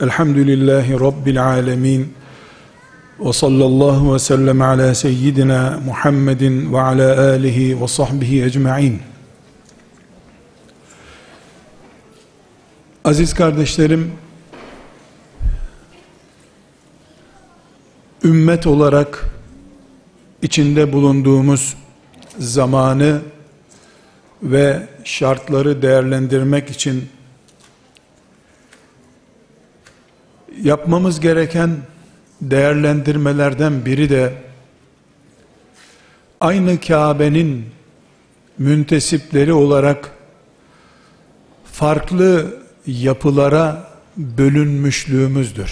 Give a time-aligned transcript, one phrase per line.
[0.00, 2.14] Elhamdülillahi Rabbil alemin.
[3.20, 9.00] Ve sallallahu ve sellem ala seyyidina Muhammedin ve ala alihi ve sahbihi ecma'in.
[13.04, 14.12] Aziz kardeşlerim,
[18.24, 19.30] ümmet olarak
[20.42, 21.76] içinde bulunduğumuz
[22.38, 23.20] zamanı
[24.42, 27.08] ve şartları değerlendirmek için
[30.62, 31.70] yapmamız gereken
[32.42, 34.32] değerlendirmelerden biri de
[36.40, 37.66] aynı Kabe'nin
[38.58, 40.10] müntesipleri olarak
[41.72, 45.70] farklı yapılara bölünmüşlüğümüzdür.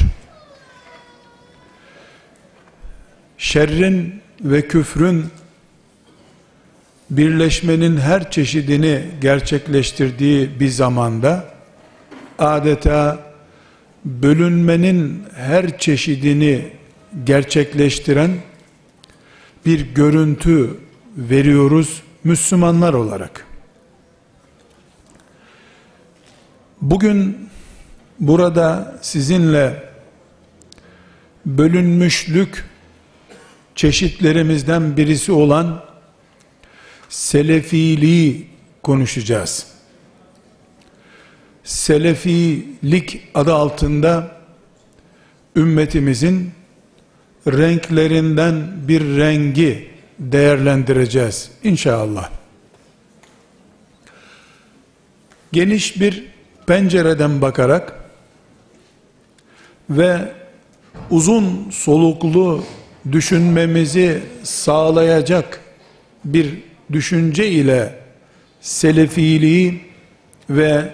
[3.38, 5.24] Şerrin ve küfrün
[7.10, 11.54] birleşmenin her çeşidini gerçekleştirdiği bir zamanda
[12.38, 13.25] adeta
[14.06, 16.68] bölünmenin her çeşidini
[17.24, 18.30] gerçekleştiren
[19.66, 20.76] bir görüntü
[21.16, 23.46] veriyoruz Müslümanlar olarak.
[26.82, 27.48] Bugün
[28.20, 29.82] burada sizinle
[31.46, 32.64] bölünmüşlük
[33.74, 35.84] çeşitlerimizden birisi olan
[37.08, 38.46] selefiliği
[38.82, 39.75] konuşacağız.
[41.66, 44.30] Selefilik adı altında
[45.56, 46.50] ümmetimizin
[47.46, 52.30] renklerinden bir rengi değerlendireceğiz inşallah.
[55.52, 56.24] Geniş bir
[56.66, 58.04] pencereden bakarak
[59.90, 60.18] ve
[61.10, 62.64] uzun soluklu
[63.12, 65.60] düşünmemizi sağlayacak
[66.24, 67.98] bir düşünce ile
[68.60, 69.80] selefiliği
[70.50, 70.90] ve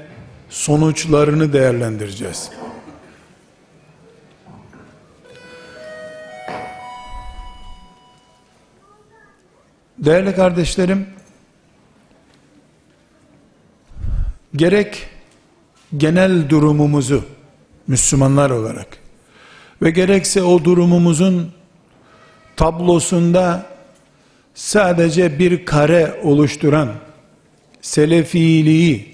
[0.52, 2.50] sonuçlarını değerlendireceğiz.
[9.98, 11.06] Değerli kardeşlerim,
[14.56, 15.06] gerek
[15.96, 17.24] genel durumumuzu
[17.86, 18.98] Müslümanlar olarak
[19.82, 21.52] ve gerekse o durumumuzun
[22.56, 23.66] tablosunda
[24.54, 26.88] sadece bir kare oluşturan
[27.80, 29.11] selefiliği,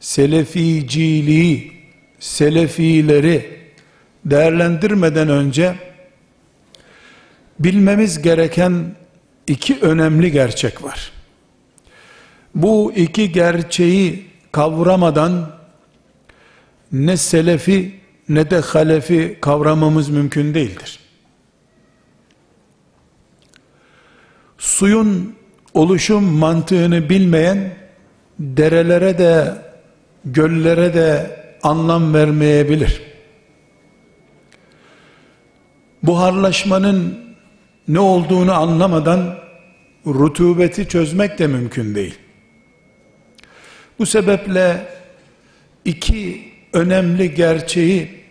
[0.00, 1.72] seleficiliği,
[2.18, 3.58] selefileri
[4.24, 5.74] değerlendirmeden önce
[7.58, 8.96] bilmemiz gereken
[9.46, 11.12] iki önemli gerçek var.
[12.54, 15.58] Bu iki gerçeği kavramadan
[16.92, 20.98] ne selefi ne de halefi kavramamız mümkün değildir.
[24.58, 25.34] Suyun
[25.74, 27.74] oluşum mantığını bilmeyen
[28.38, 29.54] derelere de
[30.24, 33.02] göllere de anlam vermeyebilir.
[36.02, 37.18] Buharlaşmanın
[37.88, 39.38] ne olduğunu anlamadan
[40.06, 42.18] rutubeti çözmek de mümkün değil.
[43.98, 44.86] Bu sebeple
[45.84, 48.24] iki önemli gerçeği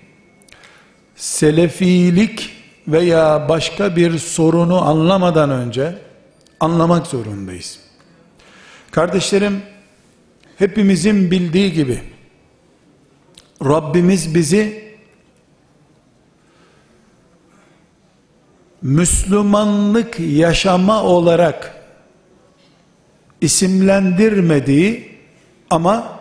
[1.15, 2.49] selefilik
[2.87, 5.97] veya başka bir sorunu anlamadan önce
[6.59, 7.79] anlamak zorundayız.
[8.91, 9.61] Kardeşlerim,
[10.57, 11.99] hepimizin bildiği gibi
[13.63, 14.87] Rabbimiz bizi
[18.81, 21.75] Müslümanlık yaşama olarak
[23.41, 25.17] isimlendirmediği
[25.69, 26.19] ama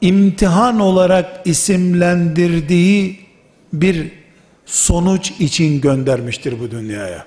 [0.00, 3.20] imtihan olarak isimlendirdiği
[3.72, 4.12] bir
[4.66, 7.26] sonuç için göndermiştir bu dünyaya.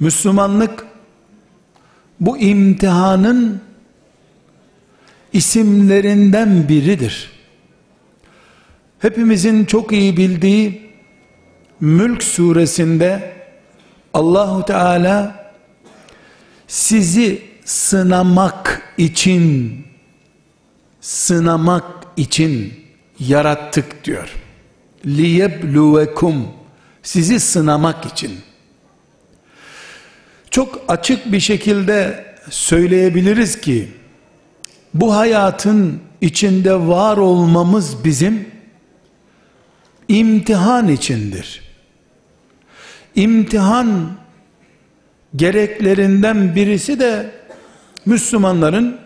[0.00, 0.86] Müslümanlık
[2.22, 3.60] bu imtihanın
[5.32, 7.30] isimlerinden biridir.
[8.98, 10.92] Hepimizin çok iyi bildiği
[11.80, 13.32] Mülk suresinde
[14.14, 15.52] Allahu Teala
[16.66, 19.76] sizi sınamak için
[21.00, 21.84] sınamak
[22.16, 22.74] için
[23.18, 24.28] yarattık diyor.
[25.06, 26.48] Liyebluvekum
[27.02, 28.32] sizi sınamak için.
[30.52, 33.88] Çok açık bir şekilde söyleyebiliriz ki
[34.94, 38.48] bu hayatın içinde var olmamız bizim
[40.08, 41.62] imtihan içindir.
[43.14, 44.10] İmtihan
[45.36, 47.30] gereklerinden birisi de
[48.06, 48.98] Müslümanların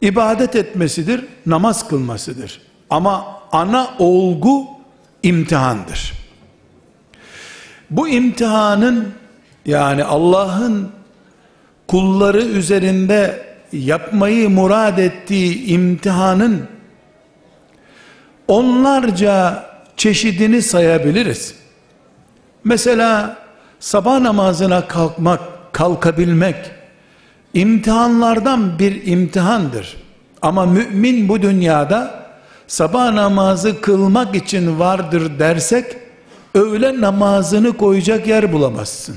[0.00, 2.60] ibadet etmesidir, namaz kılmasıdır.
[2.90, 4.66] Ama ana olgu
[5.22, 6.12] imtihandır.
[7.90, 9.21] Bu imtihanın
[9.66, 10.88] yani Allah'ın
[11.88, 16.66] kulları üzerinde yapmayı murad ettiği imtihanın
[18.48, 19.64] onlarca
[19.96, 21.54] çeşidini sayabiliriz.
[22.64, 23.36] Mesela
[23.80, 25.40] sabah namazına kalkmak,
[25.72, 26.56] kalkabilmek
[27.54, 29.96] imtihanlardan bir imtihandır.
[30.42, 32.22] Ama mümin bu dünyada
[32.66, 35.96] sabah namazı kılmak için vardır dersek
[36.54, 39.16] öğle namazını koyacak yer bulamazsın.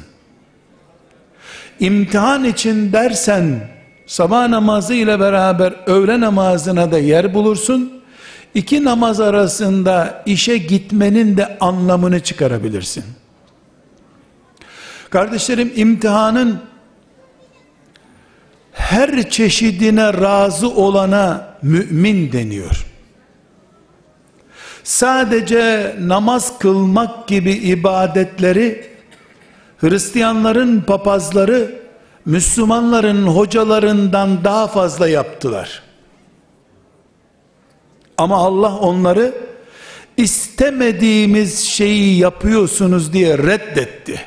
[1.79, 3.59] İmtihan için dersen
[4.05, 8.01] sabah namazı ile beraber öğle namazına da yer bulursun.
[8.53, 13.03] İki namaz arasında işe gitmenin de anlamını çıkarabilirsin.
[15.09, 16.59] Kardeşlerim imtihanın
[18.71, 22.85] her çeşidine razı olana mümin deniyor.
[24.83, 28.94] Sadece namaz kılmak gibi ibadetleri
[29.85, 31.71] Hristiyanların papazları
[32.25, 35.83] Müslümanların hocalarından daha fazla yaptılar.
[38.17, 39.35] Ama Allah onları
[40.17, 44.21] istemediğimiz şeyi yapıyorsunuz diye reddetti.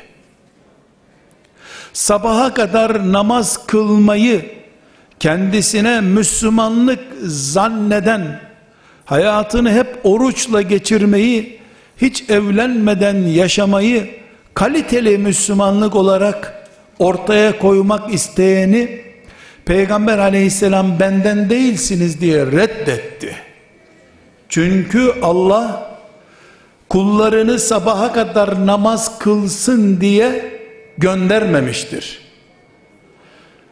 [1.93, 4.51] Sabaha kadar namaz kılmayı
[5.19, 8.41] kendisine Müslümanlık zanneden,
[9.05, 11.59] hayatını hep oruçla geçirmeyi,
[11.97, 14.19] hiç evlenmeden yaşamayı
[14.59, 16.67] kaliteli Müslümanlık olarak
[16.99, 19.01] ortaya koymak isteyeni
[19.65, 23.35] Peygamber aleyhisselam benden değilsiniz diye reddetti.
[24.49, 25.91] Çünkü Allah
[26.89, 30.59] kullarını sabaha kadar namaz kılsın diye
[30.97, 32.21] göndermemiştir.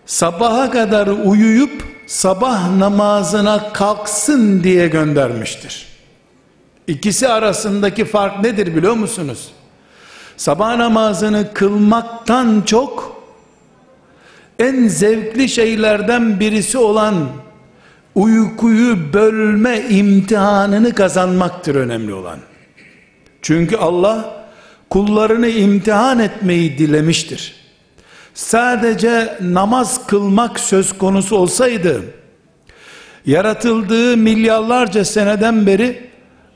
[0.05, 5.87] Sabaha kadar uyuyup sabah namazına kalksın diye göndermiştir.
[6.87, 9.51] İkisi arasındaki fark nedir biliyor musunuz?
[10.37, 13.21] Sabah namazını kılmaktan çok
[14.59, 17.27] en zevkli şeylerden birisi olan
[18.15, 22.39] uykuyu bölme imtihanını kazanmaktır önemli olan.
[23.41, 24.47] Çünkü Allah
[24.89, 27.55] kullarını imtihan etmeyi dilemiştir.
[28.33, 32.01] Sadece namaz kılmak söz konusu olsaydı,
[33.25, 36.06] yaratıldığı milyarlarca seneden beri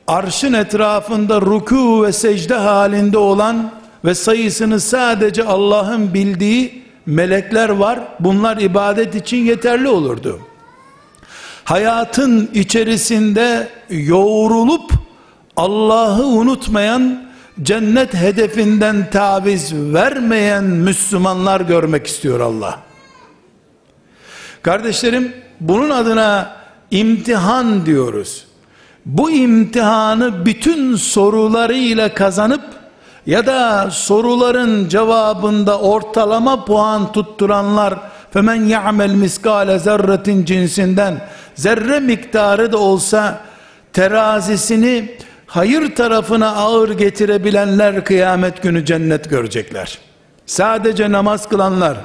[0.08, 3.72] arşın etrafında ruku ve secde halinde olan
[4.06, 8.00] ve sayısını sadece Allah'ın bildiği melekler var.
[8.20, 10.40] Bunlar ibadet için yeterli olurdu.
[11.64, 14.92] Hayatın içerisinde yoğrulup
[15.58, 17.24] Allah'ı unutmayan,
[17.62, 22.80] cennet hedefinden taviz vermeyen Müslümanlar görmek istiyor Allah.
[24.62, 26.56] Kardeşlerim, bunun adına
[26.92, 28.46] imtihan diyoruz.
[29.06, 32.62] Bu imtihanı bütün sorularıyla kazanıp
[33.26, 37.94] ya da soruların cevabında ortalama puan tutturanlar
[38.32, 41.22] femen ya'mel miskale zerretin cinsinden
[41.56, 43.42] zerre miktarı da olsa
[43.94, 45.18] terazisini
[45.48, 49.98] hayır tarafına ağır getirebilenler kıyamet günü cennet görecekler.
[50.46, 51.98] Sadece namaz kılanlar,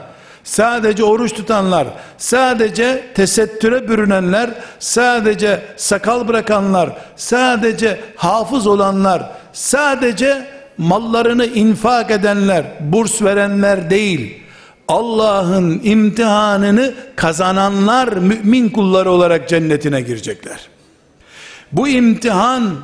[0.47, 1.88] sadece oruç tutanlar,
[2.19, 10.47] sadece tesettüre bürünenler, sadece sakal bırakanlar, sadece hafız olanlar, sadece
[10.79, 14.43] mallarını infak edenler, burs verenler değil,
[14.88, 20.61] Allah'ın imtihanını kazananlar mümin kulları olarak cennetine girecekler.
[21.73, 22.75] Bu imtihan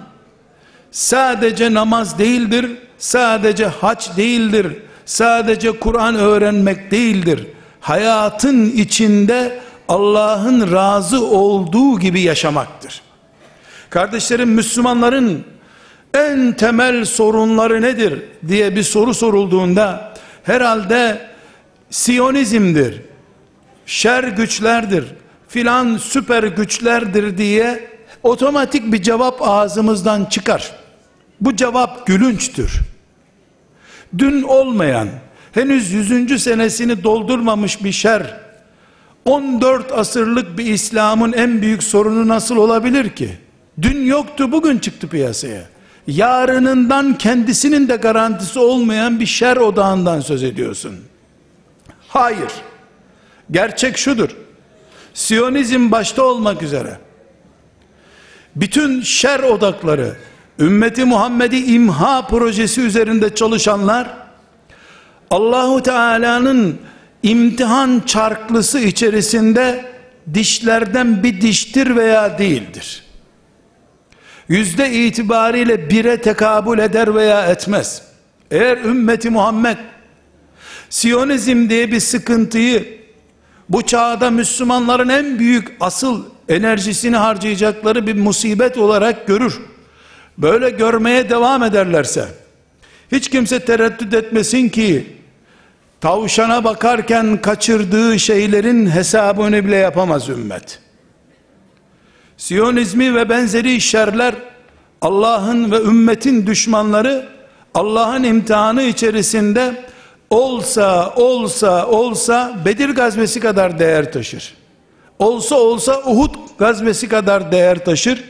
[0.90, 4.76] sadece namaz değildir, sadece haç değildir,
[5.12, 7.46] sadece Kur'an öğrenmek değildir.
[7.80, 13.02] Hayatın içinde Allah'ın razı olduğu gibi yaşamaktır.
[13.90, 15.44] Kardeşlerim Müslümanların
[16.14, 21.32] en temel sorunları nedir diye bir soru sorulduğunda herhalde
[21.90, 23.00] Siyonizmdir,
[23.86, 25.04] şer güçlerdir,
[25.48, 27.88] filan süper güçlerdir diye
[28.22, 30.72] otomatik bir cevap ağzımızdan çıkar.
[31.40, 32.91] Bu cevap gülünçtür.
[34.18, 35.08] Dün olmayan,
[35.52, 38.40] henüz yüzüncü senesini doldurmamış bir şer,
[39.24, 43.30] 14 asırlık bir İslam'ın en büyük sorunu nasıl olabilir ki?
[43.82, 45.62] Dün yoktu bugün çıktı piyasaya.
[46.06, 50.96] Yarınından kendisinin de garantisi olmayan bir şer odağından söz ediyorsun.
[52.08, 52.52] Hayır.
[53.50, 54.30] Gerçek şudur.
[55.14, 56.98] Siyonizm başta olmak üzere
[58.56, 60.16] bütün şer odakları
[60.58, 64.08] ümmeti Muhammed'i imha projesi üzerinde çalışanlar
[65.30, 66.78] Allahu Teala'nın
[67.22, 69.84] imtihan çarklısı içerisinde
[70.34, 73.02] dişlerden bir diştir veya değildir.
[74.48, 78.02] Yüzde itibariyle bire tekabül eder veya etmez.
[78.50, 79.76] Eğer ümmeti Muhammed
[80.90, 83.00] Siyonizm diye bir sıkıntıyı
[83.68, 89.60] bu çağda Müslümanların en büyük asıl enerjisini harcayacakları bir musibet olarak görür.
[90.38, 92.28] Böyle görmeye devam ederlerse,
[93.12, 95.16] hiç kimse tereddüt etmesin ki,
[96.00, 100.78] tavşana bakarken kaçırdığı şeylerin hesabını bile yapamaz ümmet.
[102.36, 104.34] Siyonizmi ve benzeri şerler,
[105.00, 107.28] Allah'ın ve ümmetin düşmanları,
[107.74, 109.84] Allah'ın imtihanı içerisinde,
[110.30, 114.54] olsa olsa olsa Bedir gazvesi kadar değer taşır.
[115.18, 118.24] Olsa olsa Uhud gazvesi kadar değer taşır.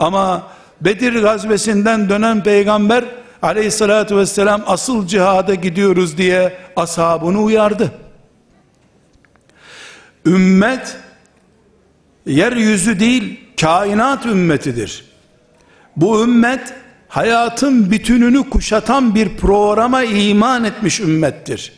[0.00, 0.42] Ama
[0.80, 3.04] Bedir gazvesinden dönen peygamber
[3.42, 7.92] aleyhissalatü vesselam asıl cihada gidiyoruz diye ashabını uyardı.
[10.26, 10.96] Ümmet
[12.26, 15.04] yeryüzü değil kainat ümmetidir.
[15.96, 16.74] Bu ümmet
[17.08, 21.72] hayatın bütününü kuşatan bir programa iman etmiş ümmettir.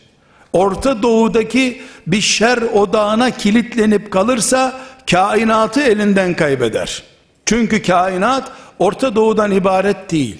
[0.52, 7.02] Orta doğudaki bir şer odağına kilitlenip kalırsa kainatı elinden kaybeder.
[7.46, 10.38] Çünkü kainat Orta Doğu'dan ibaret değil.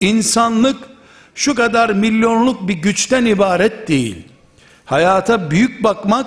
[0.00, 0.76] İnsanlık
[1.34, 4.16] şu kadar milyonluk bir güçten ibaret değil.
[4.84, 6.26] Hayata büyük bakmak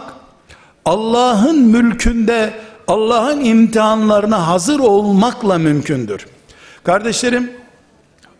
[0.85, 2.53] Allah'ın mülkünde
[2.87, 6.25] Allah'ın imtihanlarına hazır olmakla mümkündür.
[6.83, 7.51] Kardeşlerim,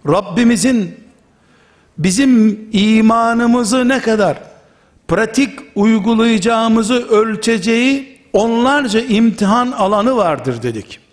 [0.07, 0.95] Rabbimizin
[1.97, 4.37] bizim imanımızı ne kadar
[5.07, 11.04] pratik uygulayacağımızı ölçeceği onlarca imtihan alanı vardır dedik.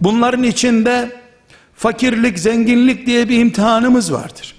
[0.00, 1.10] Bunların içinde
[1.76, 4.54] fakirlik, zenginlik diye bir imtihanımız vardır.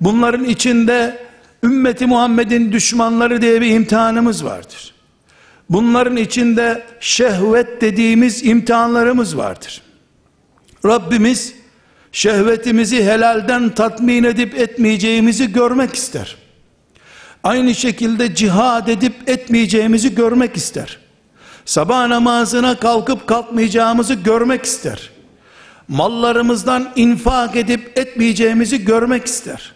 [0.00, 1.18] Bunların içinde
[1.64, 4.94] ümmeti Muhammed'in düşmanları diye bir imtihanımız vardır.
[5.70, 9.82] Bunların içinde şehvet dediğimiz imtihanlarımız vardır.
[10.86, 11.54] Rabbimiz
[12.12, 16.36] şehvetimizi helalden tatmin edip etmeyeceğimizi görmek ister.
[17.44, 20.98] Aynı şekilde cihad edip etmeyeceğimizi görmek ister.
[21.64, 25.10] Sabah namazına kalkıp kalkmayacağımızı görmek ister.
[25.88, 29.72] Mallarımızdan infak edip etmeyeceğimizi görmek ister.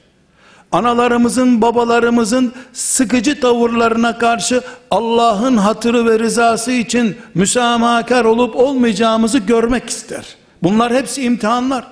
[0.73, 10.37] Analarımızın, babalarımızın sıkıcı tavırlarına karşı Allah'ın hatırı ve rızası için müsamahakar olup olmayacağımızı görmek ister.
[10.63, 11.87] Bunlar hepsi imtihanlar.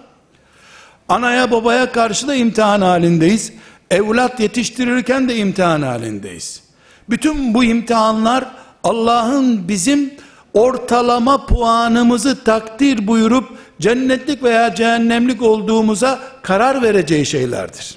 [1.09, 3.53] Anaya babaya karşı da imtihan halindeyiz.
[3.91, 6.63] Evlat yetiştirirken de imtihan halindeyiz.
[7.11, 8.45] Bütün bu imtihanlar
[8.85, 10.15] Allah'ın bizim
[10.55, 13.49] ortalama puanımızı takdir buyurup
[13.81, 17.97] cennetlik veya cehennemlik olduğumuza karar vereceği şeylerdir.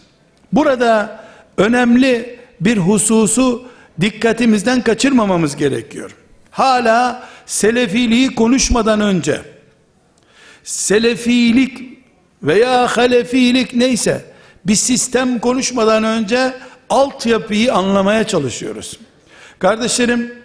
[0.53, 1.19] Burada
[1.57, 3.65] önemli bir hususu
[4.01, 6.15] dikkatimizden kaçırmamamız gerekiyor.
[6.51, 9.41] Hala selefiliği konuşmadan önce
[10.63, 11.97] selefilik
[12.43, 14.25] veya halefilik neyse
[14.65, 16.53] bir sistem konuşmadan önce
[16.89, 18.99] altyapıyı anlamaya çalışıyoruz.
[19.59, 20.36] Kardeşlerim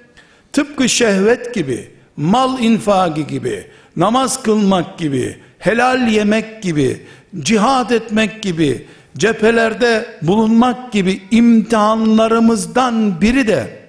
[0.52, 3.66] tıpkı şehvet gibi, mal infakı gibi,
[3.96, 7.06] namaz kılmak gibi, helal yemek gibi,
[7.40, 8.86] cihad etmek gibi,
[9.18, 13.82] cephelerde bulunmak gibi imtihanlarımızdan biri de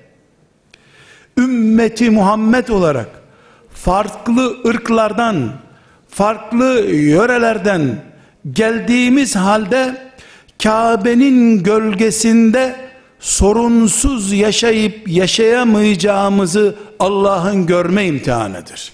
[1.37, 3.09] ümmeti Muhammed olarak
[3.73, 5.51] farklı ırklardan,
[6.09, 7.95] farklı yörelerden
[8.51, 10.13] geldiğimiz halde
[10.63, 12.75] Kabe'nin gölgesinde
[13.23, 18.91] sorunsuz yaşayıp yaşayamayacağımızı Allah'ın görme imtihanıdır.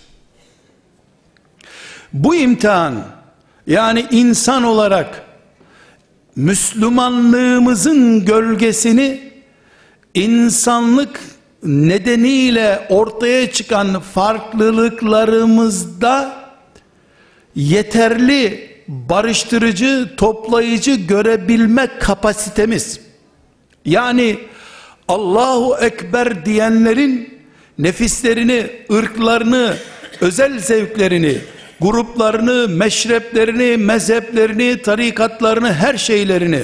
[2.13, 3.03] Bu imtihan
[3.67, 5.23] yani insan olarak
[6.35, 9.31] Müslümanlığımızın gölgesini
[10.13, 11.21] insanlık
[11.63, 16.35] nedeniyle ortaya çıkan farklılıklarımızda
[17.55, 23.08] yeterli barıştırıcı, toplayıcı görebilme kapasitemiz.
[23.89, 24.39] Yani
[25.07, 27.39] Allahu Ekber diyenlerin
[27.79, 29.73] nefislerini, ırklarını,
[30.21, 31.37] özel zevklerini,
[31.81, 36.61] gruplarını, meşreplerini, mezheplerini, tarikatlarını, her şeylerini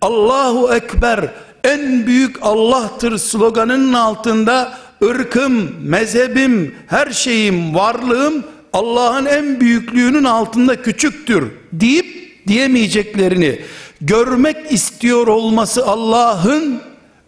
[0.00, 1.20] Allahu Ekber
[1.64, 11.44] en büyük Allah'tır sloganının altında ırkım, mezhebim, her şeyim, varlığım Allah'ın en büyüklüğünün altında küçüktür
[11.72, 12.06] deyip
[12.48, 13.60] diyemeyeceklerini
[14.00, 16.80] görmek istiyor olması Allah'ın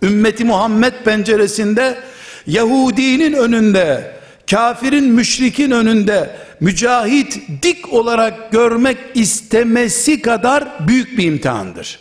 [0.02, 1.98] ümmeti Muhammed penceresinde
[2.46, 4.18] Yahudinin önünde
[4.50, 11.98] kafirin müşrikin önünde mücahit dik olarak görmek istemesi kadar büyük bir imtihandır.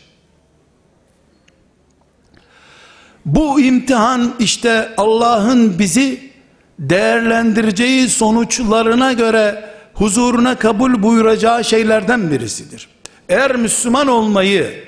[3.25, 6.31] Bu imtihan işte Allah'ın bizi
[6.79, 12.87] değerlendireceği sonuçlarına göre huzuruna kabul buyuracağı şeylerden birisidir.
[13.29, 14.87] Eğer Müslüman olmayı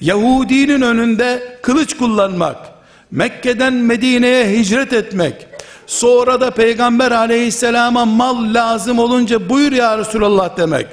[0.00, 2.56] Yahudinin önünde kılıç kullanmak,
[3.10, 5.46] Mekke'den Medine'ye hicret etmek,
[5.86, 10.86] Sonra da Peygamber aleyhisselama mal lazım olunca buyur ya Resulallah demek.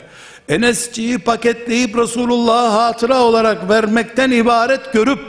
[0.50, 5.20] Enesçiyi paketleyip Resulullah'a hatıra olarak vermekten ibaret görüp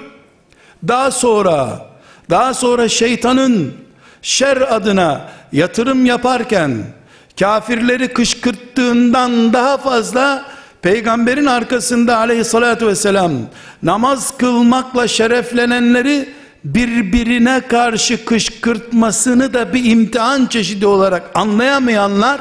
[0.88, 1.86] daha sonra
[2.30, 3.74] daha sonra şeytanın
[4.22, 5.20] şer adına
[5.52, 6.84] yatırım yaparken
[7.40, 10.44] kafirleri kışkırttığından daha fazla
[10.82, 13.32] peygamberin arkasında aleyhissalatü vesselam
[13.82, 16.28] namaz kılmakla şereflenenleri
[16.64, 22.40] birbirine karşı kışkırtmasını da bir imtihan çeşidi olarak anlayamayanlar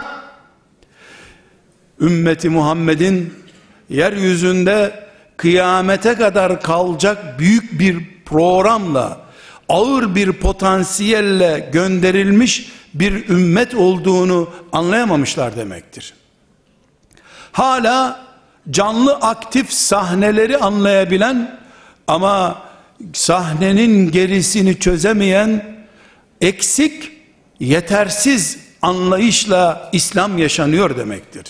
[2.01, 3.33] ümmeti Muhammed'in
[3.89, 5.03] yeryüzünde
[5.37, 9.17] kıyamete kadar kalacak büyük bir programla
[9.69, 16.13] ağır bir potansiyelle gönderilmiş bir ümmet olduğunu anlayamamışlar demektir.
[17.51, 18.30] Hala
[18.69, 21.59] canlı aktif sahneleri anlayabilen
[22.07, 22.61] ama
[23.13, 25.65] sahnenin gerisini çözemeyen
[26.41, 27.11] eksik,
[27.59, 31.43] yetersiz anlayışla İslam yaşanıyor demektir.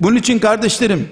[0.00, 1.08] Bunun için kardeşlerim,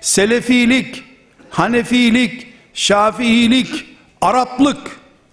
[0.00, 1.04] Selefilik,
[1.50, 3.84] Hanefilik, Şafiilik,
[4.20, 4.78] Araplık,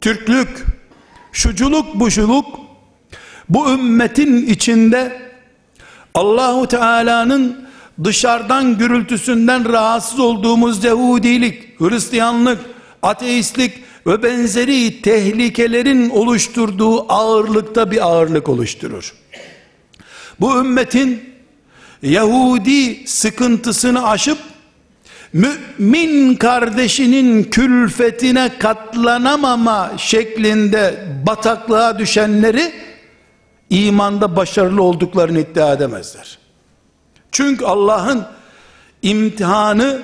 [0.02, 0.66] Türklük,
[1.32, 2.60] şuculuk, buşuluk
[3.50, 5.22] bu ümmetin içinde
[6.14, 7.69] Allahu Teala'nın
[8.04, 12.60] dışarıdan gürültüsünden rahatsız olduğumuz Yahudilik, Hristiyanlık,
[13.02, 19.14] ateistlik ve benzeri tehlikelerin oluşturduğu ağırlıkta bir ağırlık oluşturur.
[20.40, 21.24] Bu ümmetin
[22.02, 24.38] Yahudi sıkıntısını aşıp
[25.34, 32.72] mümin kardeşinin külfetine katlanamama şeklinde bataklığa düşenleri
[33.70, 36.40] imanda başarılı olduklarını iddia edemezler.
[37.32, 38.26] Çünkü Allah'ın
[39.02, 40.02] imtihanı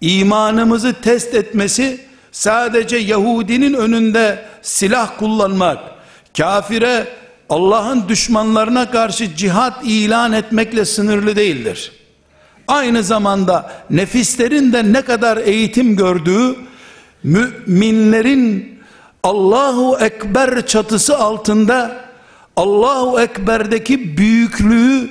[0.00, 2.00] imanımızı test etmesi
[2.32, 5.78] sadece Yahudinin önünde silah kullanmak,
[6.38, 7.08] kafire
[7.50, 11.92] Allah'ın düşmanlarına karşı cihat ilan etmekle sınırlı değildir.
[12.68, 16.56] Aynı zamanda nefislerin de ne kadar eğitim gördüğü
[17.22, 18.78] müminlerin
[19.22, 22.04] Allahu Ekber çatısı altında
[22.56, 25.10] Allahu Ekber'deki büyüklüğü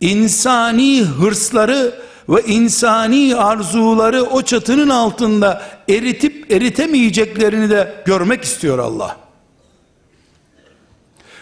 [0.00, 1.94] insani hırsları
[2.28, 9.16] ve insani arzuları o çatının altında eritip eritemeyeceklerini de görmek istiyor Allah.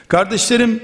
[0.08, 0.82] Kardeşlerim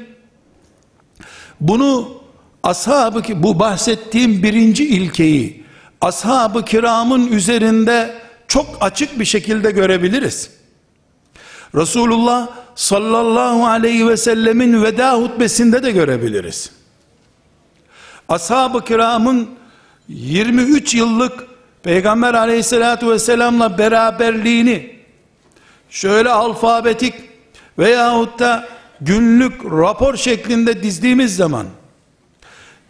[1.61, 2.23] bunu
[2.63, 5.65] ashab-ı ki bu bahsettiğim birinci ilkeyi
[6.01, 8.15] ashab-ı kiramın üzerinde
[8.49, 10.51] çok açık bir şekilde görebiliriz.
[11.75, 16.71] Resulullah sallallahu aleyhi ve sellemin veda hutbesinde de görebiliriz.
[18.29, 19.51] Ashab-ı kiramın
[20.09, 21.47] 23 yıllık
[21.83, 24.97] Peygamber aleyhissalatü vesselamla beraberliğini
[25.91, 27.15] şöyle alfabetik
[27.79, 28.69] veyahut da
[29.01, 31.67] günlük rapor şeklinde dizdiğimiz zaman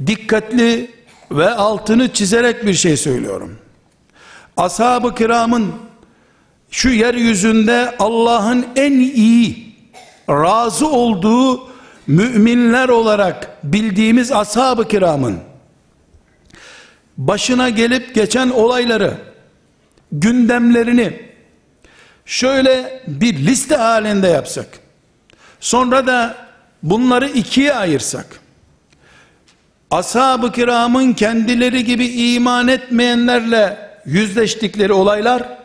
[0.06, 0.90] dikkatli
[1.30, 3.58] ve altını çizerek bir şey söylüyorum.
[4.56, 5.72] Ashab-ı kiramın
[6.70, 9.74] şu yeryüzünde Allah'ın en iyi
[10.28, 11.73] razı olduğu
[12.06, 15.38] müminler olarak bildiğimiz ashab-ı kiramın
[17.16, 19.14] başına gelip geçen olayları
[20.12, 21.20] gündemlerini
[22.26, 24.66] şöyle bir liste halinde yapsak
[25.60, 26.36] sonra da
[26.82, 28.26] bunları ikiye ayırsak
[29.90, 35.58] ashab-ı kiramın kendileri gibi iman etmeyenlerle yüzleştikleri olaylar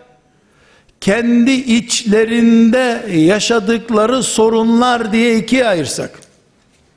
[1.01, 6.28] kendi içlerinde yaşadıkları sorunlar diye ikiye ayırsak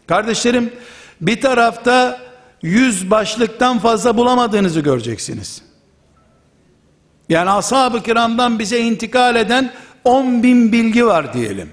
[0.07, 0.73] kardeşlerim
[1.21, 2.21] bir tarafta
[2.63, 5.63] yüz başlıktan fazla bulamadığınızı göreceksiniz
[7.29, 9.73] yani ashab-ı kiramdan bize intikal eden
[10.05, 11.71] 10 bin bilgi var diyelim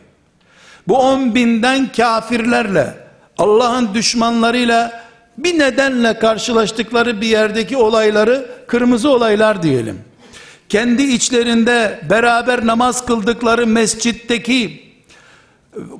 [0.87, 2.93] bu 10 binden kafirlerle
[3.37, 9.99] Allah'ın düşmanlarıyla bir nedenle karşılaştıkları bir yerdeki olayları kırmızı olaylar diyelim.
[10.69, 14.88] Kendi içlerinde beraber namaz kıldıkları mescitteki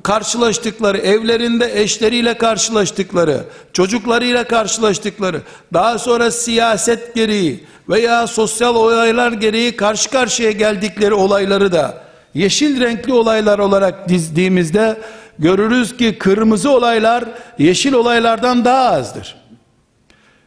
[0.02, 10.10] karşılaştıkları, evlerinde eşleriyle karşılaştıkları, çocuklarıyla karşılaştıkları, daha sonra siyaset gereği veya sosyal olaylar gereği karşı
[10.10, 12.02] karşıya geldikleri olayları da
[12.34, 15.00] yeşil renkli olaylar olarak dizdiğimizde
[15.38, 17.24] görürüz ki kırmızı olaylar
[17.58, 19.36] yeşil olaylardan daha azdır.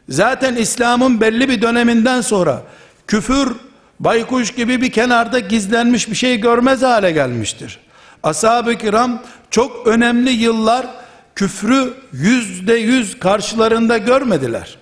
[0.09, 2.61] Zaten İslam'ın belli bir döneminden sonra
[3.07, 3.55] küfür
[3.99, 7.79] baykuş gibi bir kenarda gizlenmiş bir şey görmez hale gelmiştir.
[8.23, 10.87] Ashab-ı kiram çok önemli yıllar
[11.35, 14.77] küfrü yüzde yüz karşılarında görmediler.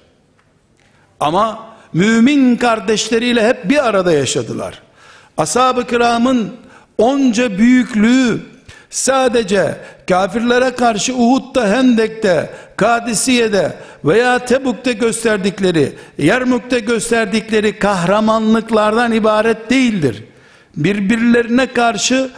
[1.20, 1.60] Ama
[1.94, 4.82] mümin kardeşleriyle hep bir arada yaşadılar.
[5.38, 6.54] Ashab-ı kiramın
[6.98, 8.42] onca büyüklüğü
[8.90, 9.76] sadece
[10.10, 13.76] kafirlere karşı Uhud'da, Hendek'te, Kadisiye'de
[14.06, 20.24] veya Tebuk'te gösterdikleri, Yermuk'te gösterdikleri kahramanlıklardan ibaret değildir.
[20.76, 22.30] Birbirlerine karşı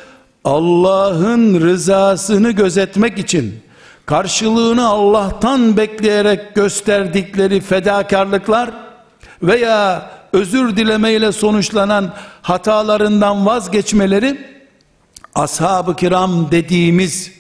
[0.44, 3.60] Allah'ın rızasını gözetmek için
[4.06, 8.72] karşılığını Allah'tan bekleyerek gösterdikleri fedakarlıklar
[9.44, 14.54] veya özür dilemeyle sonuçlanan hatalarından vazgeçmeleri
[15.36, 17.32] ashab-ı kiram dediğimiz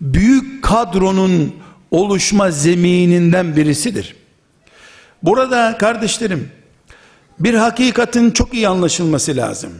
[0.00, 1.54] büyük kadronun
[1.90, 4.16] oluşma zemininden birisidir.
[5.22, 6.50] Burada kardeşlerim
[7.38, 9.70] bir hakikatin çok iyi anlaşılması lazım.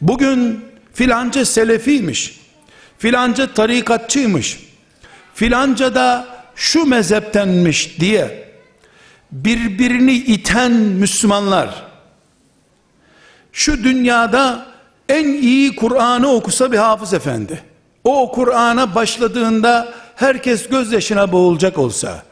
[0.00, 0.64] Bugün
[0.98, 2.40] filanca selefiymiş,
[2.98, 4.58] filanca tarikatçıymış,
[5.34, 8.52] filanca da şu mezheptenmiş diye
[9.32, 11.86] birbirini iten Müslümanlar
[13.52, 14.66] şu dünyada
[15.08, 17.62] en iyi Kur'an'ı okusa bir hafız efendi
[18.04, 22.22] o Kur'an'a başladığında herkes gözyaşına boğulacak olsa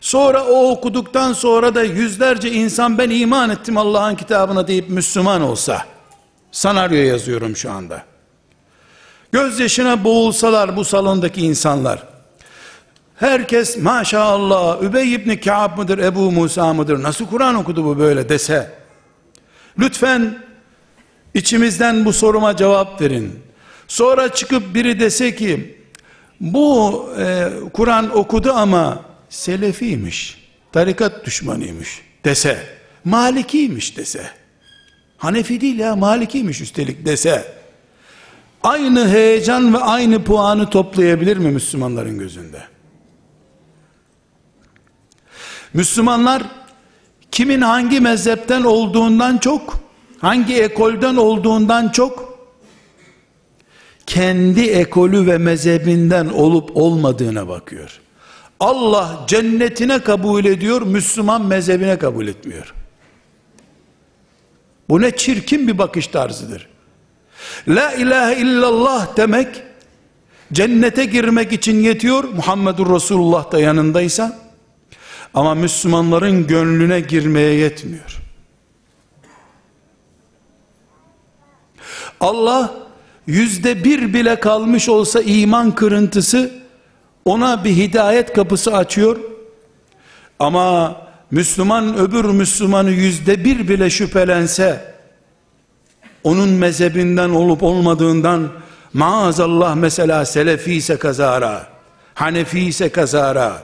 [0.00, 5.84] sonra o okuduktan sonra da yüzlerce insan ben iman ettim Allah'ın kitabına deyip Müslüman olsa
[6.52, 8.13] senaryo yazıyorum şu anda
[9.34, 12.02] gözyaşına boğulsalar bu salondaki insanlar.
[13.16, 18.28] Herkes maşallah Übey ibn Ka'b mıdır Ebu Musa mıdır nasıl Kur'an okudu bu böyle?
[18.28, 18.70] dese
[19.78, 20.38] lütfen
[21.34, 23.40] içimizden bu soruma cevap verin.
[23.88, 25.78] Sonra çıkıp biri dese ki
[26.40, 32.58] bu e, Kur'an okudu ama selefiymiş tarikat düşmanıymış dese
[33.04, 34.26] malikiymiş dese
[35.16, 37.63] Hanefi değil ya malikiymiş üstelik dese
[38.64, 42.62] aynı heyecan ve aynı puanı toplayabilir mi Müslümanların gözünde?
[45.74, 46.42] Müslümanlar
[47.30, 49.80] kimin hangi mezhepten olduğundan çok,
[50.18, 52.38] hangi ekolden olduğundan çok,
[54.06, 58.00] kendi ekolü ve mezhebinden olup olmadığına bakıyor.
[58.60, 62.74] Allah cennetine kabul ediyor, Müslüman mezhebine kabul etmiyor.
[64.88, 66.73] Bu ne çirkin bir bakış tarzıdır.
[67.68, 69.62] La ilahe illallah demek,
[70.52, 74.38] cennete girmek için yetiyor, Muhammedur Resulullah da yanındaysa,
[75.34, 78.20] ama Müslümanların gönlüne girmeye yetmiyor.
[82.20, 82.74] Allah
[83.26, 86.50] yüzde bir bile kalmış olsa iman kırıntısı
[87.24, 89.20] ona bir hidayet kapısı açıyor.
[90.38, 90.96] Ama
[91.30, 94.93] Müslüman öbür Müslümanı yüzde bir bile şüphelense
[96.24, 98.52] onun mezhebinden olup olmadığından
[98.92, 101.68] maazallah mesela Selefi ise kazara,
[102.14, 103.62] Hanefi ise kazara,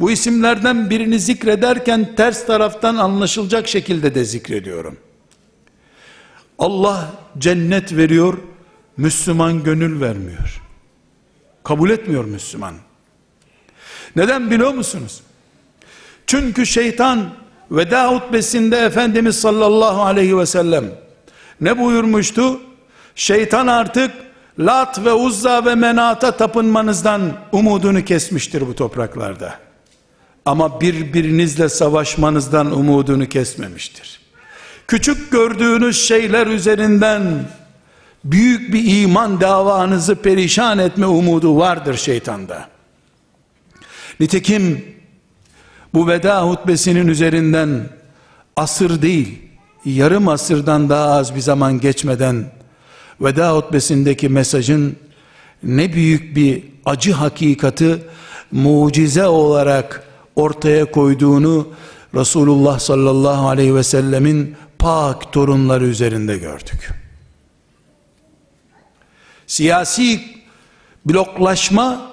[0.00, 4.96] bu isimlerden birini zikrederken ters taraftan anlaşılacak şekilde de zikrediyorum.
[6.58, 8.38] Allah cennet veriyor,
[8.96, 10.62] Müslüman gönül vermiyor.
[11.64, 12.74] Kabul etmiyor Müslüman.
[14.16, 15.20] Neden biliyor musunuz?
[16.26, 17.30] Çünkü şeytan
[17.70, 20.84] veda hutbesinde Efendimiz sallallahu aleyhi ve sellem
[21.60, 22.60] ne buyurmuştu?
[23.14, 24.10] Şeytan artık
[24.58, 29.54] Lat ve Uzza ve Menat'a tapınmanızdan umudunu kesmiştir bu topraklarda
[30.44, 34.20] ama birbirinizle savaşmanızdan umudunu kesmemiştir.
[34.88, 37.22] Küçük gördüğünüz şeyler üzerinden
[38.24, 42.68] büyük bir iman davanızı perişan etme umudu vardır şeytanda.
[44.20, 44.84] Nitekim
[45.94, 47.88] bu veda hutbesinin üzerinden
[48.56, 49.49] asır değil,
[49.84, 52.52] yarım asırdan daha az bir zaman geçmeden
[53.20, 54.96] veda hutbesindeki mesajın
[55.62, 58.02] ne büyük bir acı hakikati
[58.52, 60.02] mucize olarak
[60.36, 61.68] ortaya koyduğunu
[62.14, 66.90] Resulullah sallallahu aleyhi ve sellemin pak torunları üzerinde gördük.
[69.46, 70.20] Siyasi
[71.06, 72.10] bloklaşma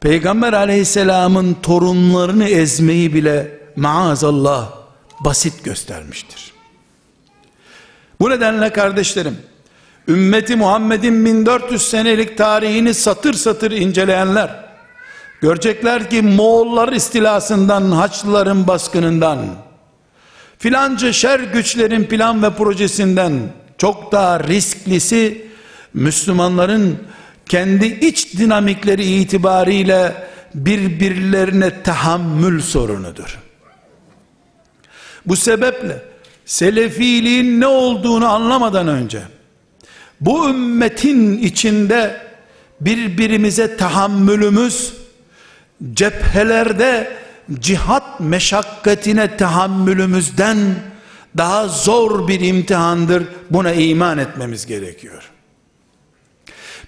[0.00, 4.72] Peygamber aleyhisselamın torunlarını ezmeyi bile maazallah
[5.20, 6.49] basit göstermiştir.
[8.20, 9.38] Bu nedenle kardeşlerim,
[10.08, 14.70] ümmeti Muhammed'in 1400 senelik tarihini satır satır inceleyenler,
[15.40, 19.38] Görecekler ki Moğollar istilasından, Haçlıların baskınından,
[20.58, 23.40] filanca şer güçlerin plan ve projesinden
[23.78, 25.46] çok daha risklisi
[25.94, 26.98] Müslümanların
[27.46, 33.38] kendi iç dinamikleri itibariyle birbirlerine tahammül sorunudur.
[35.26, 36.09] Bu sebeple
[36.50, 39.22] selefiliğin ne olduğunu anlamadan önce
[40.20, 42.20] bu ümmetin içinde
[42.80, 44.92] birbirimize tahammülümüz
[45.92, 47.12] cephelerde
[47.60, 50.58] cihat meşakkatine tahammülümüzden
[51.36, 53.24] daha zor bir imtihandır.
[53.50, 55.30] Buna iman etmemiz gerekiyor.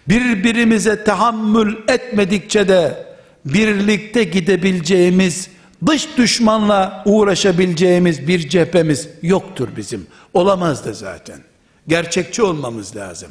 [0.09, 3.07] birbirimize tahammül etmedikçe de
[3.45, 5.49] birlikte gidebileceğimiz,
[5.87, 10.07] dış düşmanla uğraşabileceğimiz bir cephemiz yoktur bizim.
[10.35, 11.41] Olamaz da zaten.
[11.89, 13.31] Gerçekçi olmamız lazım.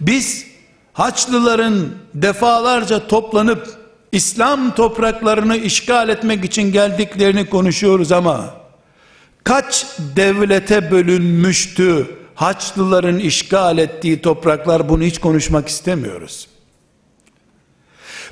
[0.00, 0.46] Biz
[0.92, 3.68] Haçlıların defalarca toplanıp
[4.12, 8.54] İslam topraklarını işgal etmek için geldiklerini konuşuyoruz ama
[9.44, 9.86] kaç
[10.16, 16.48] devlete bölünmüştü Haçlıların işgal ettiği topraklar bunu hiç konuşmak istemiyoruz.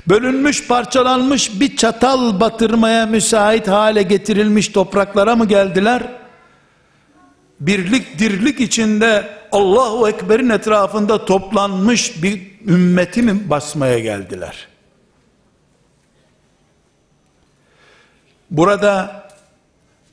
[0.07, 6.03] Bölünmüş, parçalanmış bir çatal batırmaya müsait hale getirilmiş topraklara mı geldiler?
[7.59, 14.67] Birlik dirlik içinde Allahu Ekber'in etrafında toplanmış bir ümmeti mi basmaya geldiler?
[18.51, 19.23] Burada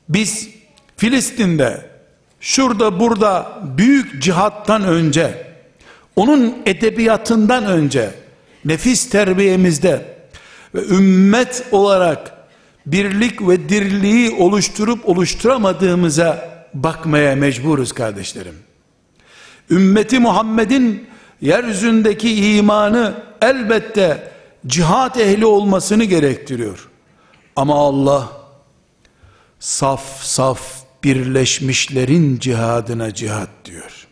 [0.09, 0.49] biz
[0.97, 1.91] Filistin'de
[2.41, 5.47] şurada burada büyük cihattan önce
[6.17, 8.22] onun edebiyatından önce
[8.65, 10.05] nefis terbiyemizde
[10.75, 12.33] ve ümmet olarak
[12.87, 18.55] birlik ve dirliği oluşturup oluşturamadığımıza bakmaya mecburuz kardeşlerim.
[19.71, 21.07] Ümmeti Muhammed'in
[21.41, 24.33] yeryüzündeki imanı elbette
[24.67, 26.89] cihat ehli olmasını gerektiriyor.
[27.57, 28.33] Ama Allah
[29.61, 34.07] saf saf birleşmişlerin cihadına cihat diyor.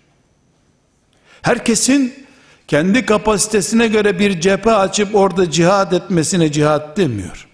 [1.43, 2.27] Herkesin
[2.71, 7.49] kendi kapasitesine göre bir cephe açıp orada cihad etmesine cihat demiyor.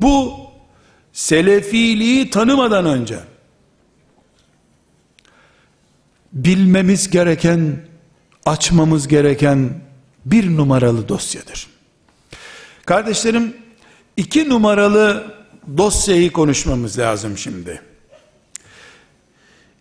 [0.00, 0.34] Bu
[1.12, 3.18] selefiliği tanımadan önce
[6.32, 7.86] bilmemiz gereken,
[8.46, 9.80] açmamız gereken
[10.24, 11.66] bir numaralı dosyadır.
[12.86, 13.56] Kardeşlerim,
[14.16, 15.34] iki numaralı
[15.76, 17.82] dosyayı konuşmamız lazım şimdi.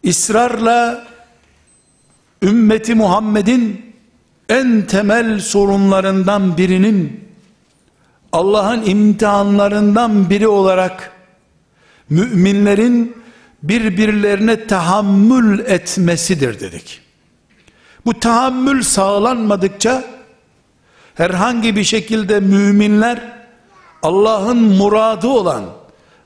[0.04, 1.14] İsrarla
[2.41, 3.95] ümmeti Muhammed'in
[4.50, 7.26] en temel sorunlarından birinin
[8.32, 11.12] Allah'ın imtihanlarından biri olarak
[12.10, 13.15] müminlerin
[13.63, 17.02] birbirlerine tahammül etmesidir dedik.
[18.06, 20.04] Bu tahammül sağlanmadıkça
[21.15, 23.36] herhangi bir şekilde müminler
[24.04, 25.63] Allah'ın muradı olan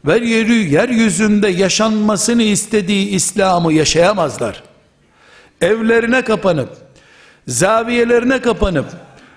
[0.06, 4.69] ve yeryüzünde yaşanmasını istediği İslam'ı yaşayamazlar.
[5.62, 6.70] Evlerine kapanıp,
[7.48, 8.86] zaviyelerine kapanıp,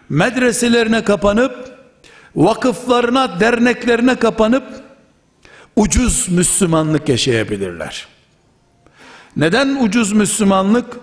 [0.08, 1.78] medreselerine kapanıp,
[2.36, 4.64] vakıflarına, derneklerine kapanıp,
[5.76, 8.06] ucuz Müslümanlık yaşayabilirler.
[9.36, 10.96] Neden ucuz Müslümanlık?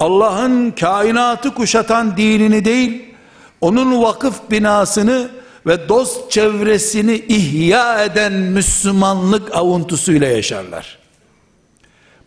[0.00, 3.14] Allah'ın kainatı kuşatan dinini değil,
[3.60, 5.30] onun vakıf binasını
[5.66, 10.98] ve dost çevresini ihya eden Müslümanlık avuntusuyla yaşarlar.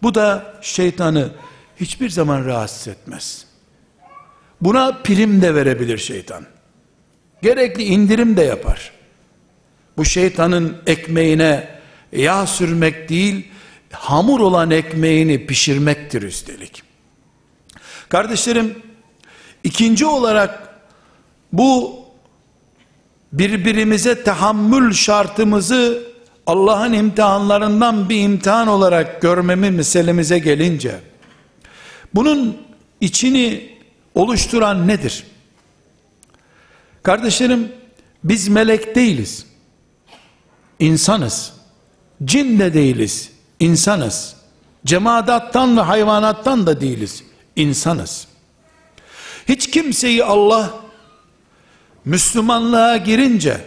[0.04, 1.30] Bu da şeytanı
[1.80, 3.46] hiçbir zaman rahatsız etmez.
[4.62, 6.46] Buna prim de verebilir şeytan.
[7.42, 8.92] Gerekli indirim de yapar.
[9.98, 11.68] Bu şeytanın ekmeğine
[12.12, 13.48] yağ sürmek değil,
[13.92, 16.84] hamur olan ekmeğini pişirmektir üstelik.
[18.10, 18.78] Kardeşlerim,
[19.64, 20.70] ikinci olarak
[21.54, 22.00] bu
[23.34, 26.04] birbirimize tahammül şartımızı
[26.48, 31.09] Allah'ın imtihanlarından bir imtihan olarak görmemi meselemize gelince
[32.16, 32.58] bunun
[33.02, 33.78] içini
[34.16, 35.24] oluşturan nedir?
[37.04, 37.72] Kardeşlerim
[38.24, 39.46] biz melek değiliz.
[40.80, 41.54] İnsanız.
[42.26, 43.32] Cin de değiliz.
[43.60, 44.36] İnsanız.
[44.86, 47.24] Cemaattan ve hayvanattan da değiliz.
[47.56, 48.28] İnsanız.
[49.50, 50.74] Hiç kimseyi Allah
[52.06, 53.62] Müslümanlığa girince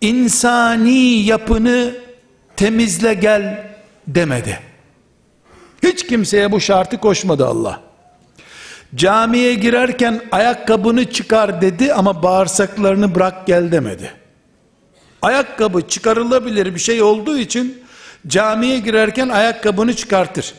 [0.00, 1.94] insani yapını
[2.56, 3.70] temizle gel
[4.06, 4.73] demedi.
[5.84, 7.80] Hiç kimseye bu şartı koşmadı Allah.
[8.94, 14.12] Camiye girerken ayakkabını çıkar dedi ama bağırsaklarını bırak gel demedi.
[15.22, 17.82] Ayakkabı çıkarılabilir bir şey olduğu için
[18.26, 20.54] camiye girerken ayakkabını çıkartır.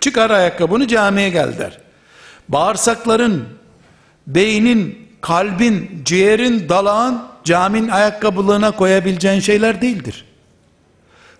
[0.00, 1.78] Çıkar ayakkabını camiye gel der.
[2.48, 3.44] Bağırsakların,
[4.26, 10.24] beynin, kalbin, ciğerin, dalağın caminin ayakkabılığına koyabileceğin şeyler değildir.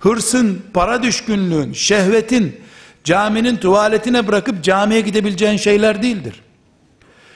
[0.01, 2.61] Hırsın, para düşkünlüğün, şehvetin
[3.05, 6.43] caminin tuvaletine bırakıp camiye gidebileceğin şeyler değildir.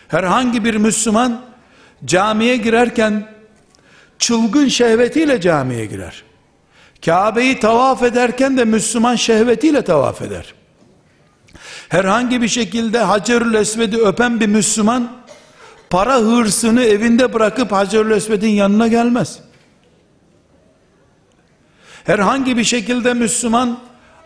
[0.08, 1.42] Herhangi bir Müslüman
[2.04, 3.28] camiye girerken
[4.18, 6.24] çılgın şehvetiyle camiye girer.
[7.04, 10.54] Kabe'yi tavaf ederken de Müslüman şehvetiyle tavaf eder.
[11.88, 15.12] Herhangi bir şekilde Hacerül Esved'i öpen bir Müslüman
[15.90, 19.38] para hırsını evinde bırakıp Hacerül Esved'in yanına gelmez.
[22.04, 23.78] Herhangi bir şekilde Müslüman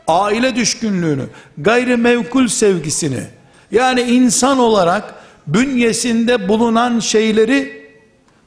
[0.09, 1.27] aile düşkünlüğünü,
[1.59, 3.23] gayrimevkul sevgisini,
[3.71, 5.15] yani insan olarak
[5.47, 7.89] bünyesinde bulunan şeyleri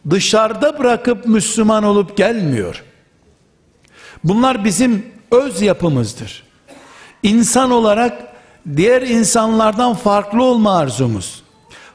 [0.10, 2.84] dışarıda bırakıp Müslüman olup gelmiyor.
[4.24, 6.44] Bunlar bizim öz yapımızdır.
[7.24, 8.28] İnsan olarak
[8.76, 11.44] diğer insanlardan farklı olma arzumuz,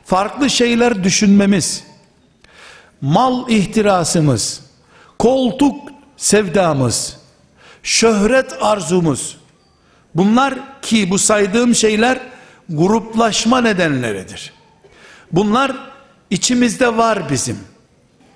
[0.04, 1.84] farklı şeyler düşünmemiz,
[3.00, 4.60] mal ihtirasımız,
[5.18, 7.16] koltuk sevdamız,
[7.82, 9.36] şöhret arzumuz,
[10.16, 12.18] bunlar ki bu saydığım şeyler
[12.68, 14.52] gruplaşma nedenleridir.
[15.32, 15.72] Bunlar
[16.30, 17.58] içimizde var bizim.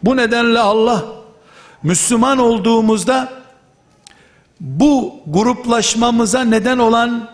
[0.03, 1.05] Bu nedenle Allah
[1.83, 3.33] Müslüman olduğumuzda
[4.61, 7.31] bu gruplaşmamıza neden olan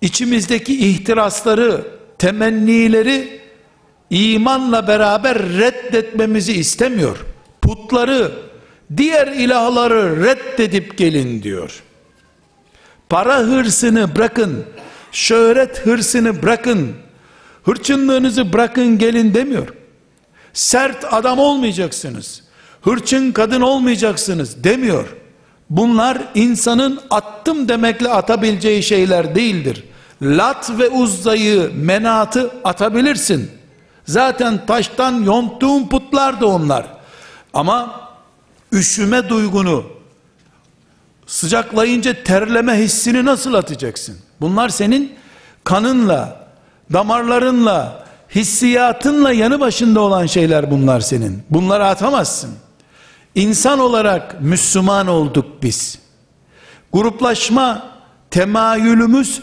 [0.00, 1.84] içimizdeki ihtirasları,
[2.18, 3.40] temennileri
[4.10, 7.24] imanla beraber reddetmemizi istemiyor.
[7.62, 8.32] Putları,
[8.96, 11.82] diğer ilahları reddedip gelin diyor.
[13.08, 14.64] Para hırsını bırakın,
[15.12, 16.92] şöhret hırsını bırakın,
[17.64, 19.68] hırçınlığınızı bırakın gelin demiyor.
[20.52, 22.42] Sert adam olmayacaksınız,
[22.82, 25.16] hırçın kadın olmayacaksınız demiyor.
[25.70, 29.84] Bunlar insanın attım demekle atabileceği şeyler değildir.
[30.22, 33.50] Lat ve uzzayı, menatı atabilirsin.
[34.04, 36.86] Zaten taştan yonttuğun putlar da onlar.
[37.54, 38.00] Ama
[38.72, 39.84] üşüme duygunu,
[41.26, 44.16] sıcaklayınca terleme hissini nasıl atacaksın?
[44.40, 45.12] Bunlar senin
[45.64, 46.46] kanınla,
[46.92, 51.42] damarlarınla, hissiyatınla yanı başında olan şeyler bunlar senin.
[51.50, 52.50] Bunları atamazsın.
[53.34, 55.98] İnsan olarak Müslüman olduk biz.
[56.92, 57.90] Gruplaşma
[58.30, 59.42] temayülümüz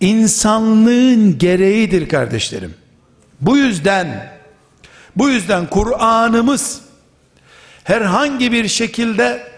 [0.00, 2.74] insanlığın gereğidir kardeşlerim.
[3.40, 4.32] Bu yüzden
[5.16, 6.80] bu yüzden Kur'an'ımız
[7.84, 9.51] herhangi bir şekilde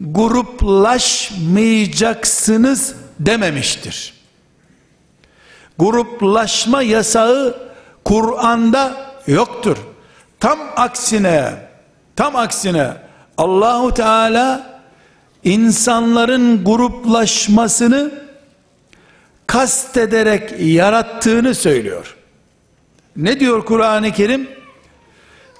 [0.00, 4.14] gruplaşmayacaksınız dememiştir.
[5.78, 7.68] Gruplaşma yasağı
[8.04, 9.76] Kur'an'da yoktur.
[10.40, 11.68] Tam aksine
[12.16, 12.92] tam aksine
[13.38, 14.80] Allahu Teala
[15.44, 18.12] insanların gruplaşmasını
[19.46, 22.16] kastederek yarattığını söylüyor.
[23.16, 24.48] Ne diyor Kur'an-ı Kerim?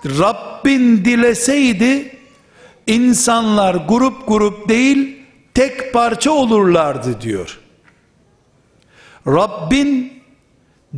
[0.05, 2.18] Rabbin dileseydi
[2.89, 5.19] insanlar grup grup değil
[5.55, 7.59] tek parça olurlardı diyor.
[9.27, 10.23] Rabbin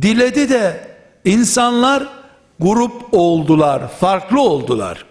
[0.01, 0.87] diledi de
[1.25, 2.07] insanlar
[2.59, 5.05] grup oldular, farklı oldular.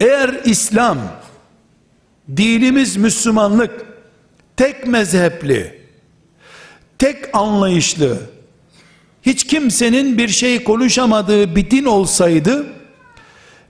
[0.00, 0.98] Eğer İslam,
[2.36, 3.86] dinimiz Müslümanlık,
[4.56, 5.80] tek mezhepli,
[6.98, 8.18] tek anlayışlı,
[9.22, 12.66] hiç kimsenin bir şey konuşamadığı bir din olsaydı,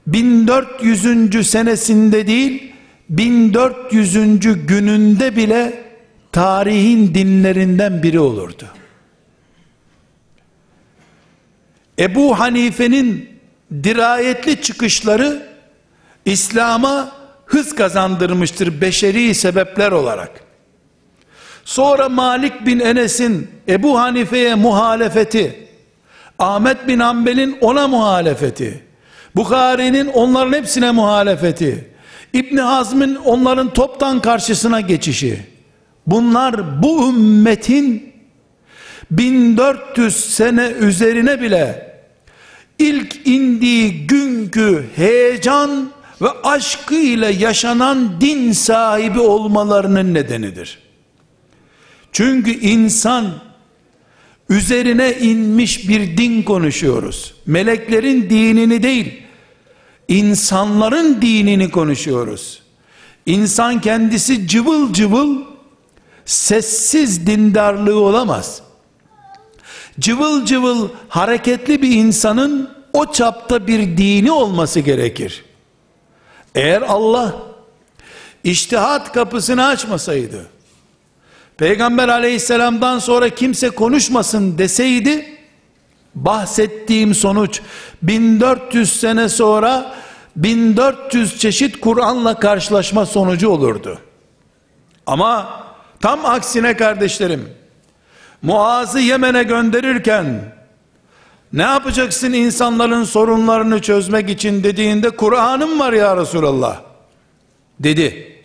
[0.07, 1.51] 1400.
[1.51, 2.73] senesinde değil,
[3.09, 4.67] 1400.
[4.67, 5.85] gününde bile
[6.33, 8.65] tarihin dinlerinden biri olurdu.
[11.99, 13.29] Ebu Hanife'nin
[13.83, 15.49] dirayetli çıkışları
[16.25, 17.13] İslam'a
[17.47, 20.31] hız kazandırmıştır beşeri sebepler olarak.
[21.65, 25.69] Sonra Malik bin Enes'in Ebu Hanife'ye muhalefeti,
[26.39, 28.86] Ahmet bin Hanbel'in ona muhalefeti,
[29.37, 31.91] Bukhari'nin onların hepsine muhalefeti,
[32.33, 35.41] İbni Hazm'in onların toptan karşısına geçişi,
[36.07, 38.13] bunlar bu ümmetin
[39.11, 41.93] 1400 sene üzerine bile
[42.79, 45.91] ilk indiği günkü heyecan
[46.23, 50.79] ve aşkı ile yaşanan din sahibi olmalarının nedenidir.
[52.13, 53.27] Çünkü insan
[54.49, 57.35] üzerine inmiş bir din konuşuyoruz.
[57.47, 59.26] Meleklerin dinini değil,
[60.09, 62.63] insanların dinini konuşuyoruz.
[63.27, 65.43] İnsan kendisi cıvıl cıvıl
[66.25, 68.63] sessiz dindarlığı olamaz.
[70.01, 75.45] Cıvıl cıvıl hareketli bir insanın o çapta bir dini olması gerekir.
[76.55, 77.35] Eğer Allah
[78.45, 80.47] iştihat kapısını açmasaydı,
[81.57, 85.36] Peygamber aleyhisselamdan sonra kimse konuşmasın deseydi,
[86.17, 87.61] bahsettiğim sonuç
[88.03, 89.95] 1400 sene sonra
[90.37, 93.99] 1400 çeşit Kur'an'la karşılaşma sonucu olurdu.
[95.07, 95.63] Ama
[96.01, 97.49] tam aksine kardeşlerim,
[98.43, 100.57] Muaz'ı Yemen'e gönderirken
[101.53, 106.81] ne yapacaksın insanların sorunlarını çözmek için dediğinde Kur'an'ım var ya Resulallah
[107.81, 108.37] dedi.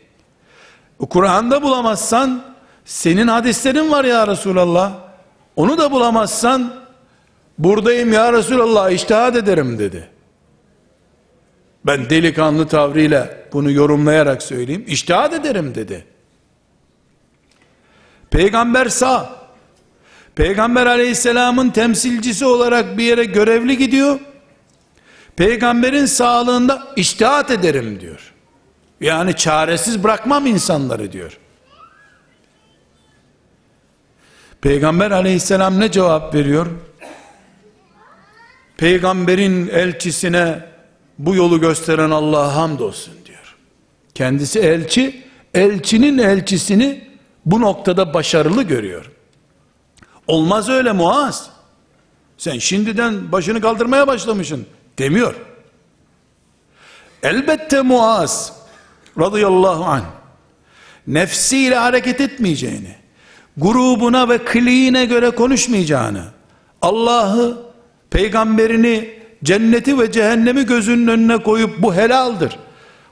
[1.09, 2.43] Kur'an'da bulamazsan
[2.85, 4.91] senin hadislerin var ya Resulallah.
[5.55, 6.80] Onu da bulamazsan
[7.63, 10.09] buradayım ya Resulallah iştihad ederim dedi.
[11.85, 14.83] Ben delikanlı tavrıyla bunu yorumlayarak söyleyeyim.
[14.87, 16.05] İştihad ederim dedi.
[18.29, 19.41] Peygamber sağ.
[20.35, 24.19] Peygamber aleyhisselamın temsilcisi olarak bir yere görevli gidiyor.
[25.35, 28.33] Peygamberin sağlığında iştihat ederim diyor.
[29.01, 31.37] Yani çaresiz bırakmam insanları diyor.
[34.61, 36.67] Peygamber aleyhisselam ne cevap veriyor?
[38.81, 40.65] Peygamberin elçisine
[41.19, 43.55] bu yolu gösteren Allah'a hamdolsun diyor.
[44.15, 45.23] Kendisi elçi,
[45.53, 47.07] elçinin elçisini
[47.45, 49.11] bu noktada başarılı görüyor.
[50.27, 51.49] Olmaz öyle Muaz.
[52.37, 54.65] Sen şimdiden başını kaldırmaya başlamışsın
[54.99, 55.35] demiyor.
[57.23, 58.53] Elbette Muaz
[59.19, 60.05] radıyallahu anh
[61.07, 62.95] nefsiyle hareket etmeyeceğini,
[63.57, 66.23] grubuna ve kliğine göre konuşmayacağını,
[66.81, 67.70] Allah'ı,
[68.11, 69.09] peygamberini,
[69.43, 72.59] cenneti ve cehennemi gözünün önüne koyup bu helaldir,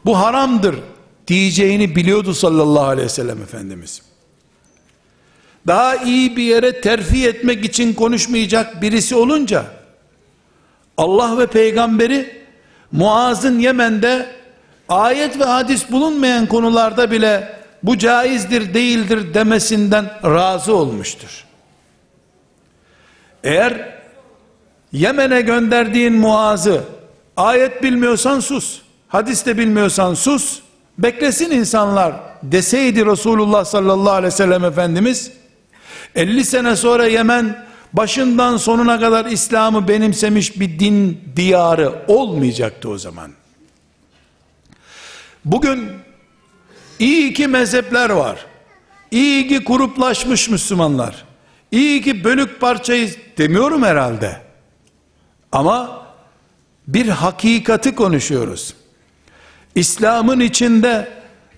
[0.05, 0.75] bu haramdır
[1.27, 4.01] diyeceğini biliyordu sallallahu aleyhi ve sellem Efendimiz.
[5.67, 9.65] Daha iyi bir yere terfi etmek için konuşmayacak birisi olunca,
[10.97, 12.39] Allah ve peygamberi
[12.91, 14.25] Muaz'ın Yemen'de
[14.89, 21.45] ayet ve hadis bulunmayan konularda bile bu caizdir değildir demesinden razı olmuştur.
[23.43, 23.98] Eğer
[24.91, 26.83] Yemen'e gönderdiğin Muaz'ı
[27.37, 30.59] ayet bilmiyorsan sus, hadis de bilmiyorsan sus,
[30.97, 32.13] beklesin insanlar
[32.43, 35.31] deseydi Resulullah sallallahu aleyhi ve sellem Efendimiz
[36.15, 43.31] 50 sene sonra Yemen başından sonuna kadar İslam'ı benimsemiş bir din diyarı olmayacaktı o zaman.
[45.45, 45.89] Bugün
[46.99, 48.45] iyi ki mezhepler var.
[49.11, 51.25] İyi ki gruplaşmış Müslümanlar.
[51.71, 54.48] İyi ki bölük parçayız demiyorum herhalde.
[55.51, 56.01] Ama
[56.87, 58.73] bir hakikati konuşuyoruz.
[59.75, 61.07] İslam'ın içinde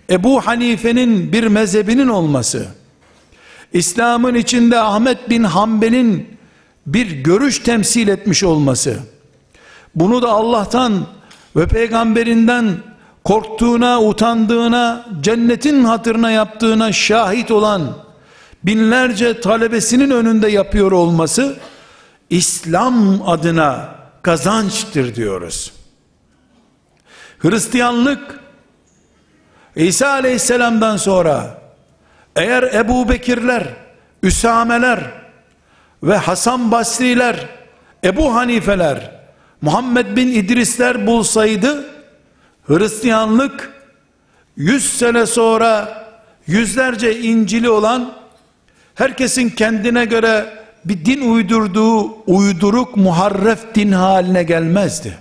[0.10, 2.68] Ebu Hanife'nin bir mezhebinin olması,
[3.74, 6.38] İslam'ın içinde Ahmet bin Hanbel'in
[6.88, 9.00] bir görüş temsil etmiş olması,
[9.96, 11.08] bunu da Allah'tan
[11.56, 12.78] ve peygamberinden
[13.24, 17.98] korktuğuna, utandığına, cennetin hatırına yaptığına şahit olan
[18.64, 21.58] binlerce talebesinin önünde yapıyor olması
[22.32, 25.73] İslam adına kazançtır diyoruz.
[27.39, 28.39] Hristiyanlık
[29.75, 31.61] İsa aleyhisselamdan sonra
[32.36, 33.67] eğer Ebu Bekirler,
[34.23, 34.99] Üsameler
[36.03, 37.49] ve Hasan Basriler,
[38.03, 39.11] Ebu Hanifeler,
[39.61, 41.86] Muhammed bin İdrisler bulsaydı
[42.67, 43.71] Hristiyanlık
[44.55, 46.03] 100 sene sonra
[46.47, 48.13] yüzlerce İncil'i olan
[48.95, 55.17] herkesin kendine göre bir din uydurduğu uyduruk muharref din haline gelmezdi.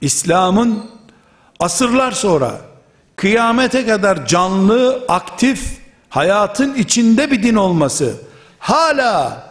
[0.00, 0.90] İslam'ın
[1.60, 2.60] asırlar sonra
[3.16, 8.14] kıyamete kadar canlı, aktif, hayatın içinde bir din olması
[8.58, 9.46] hala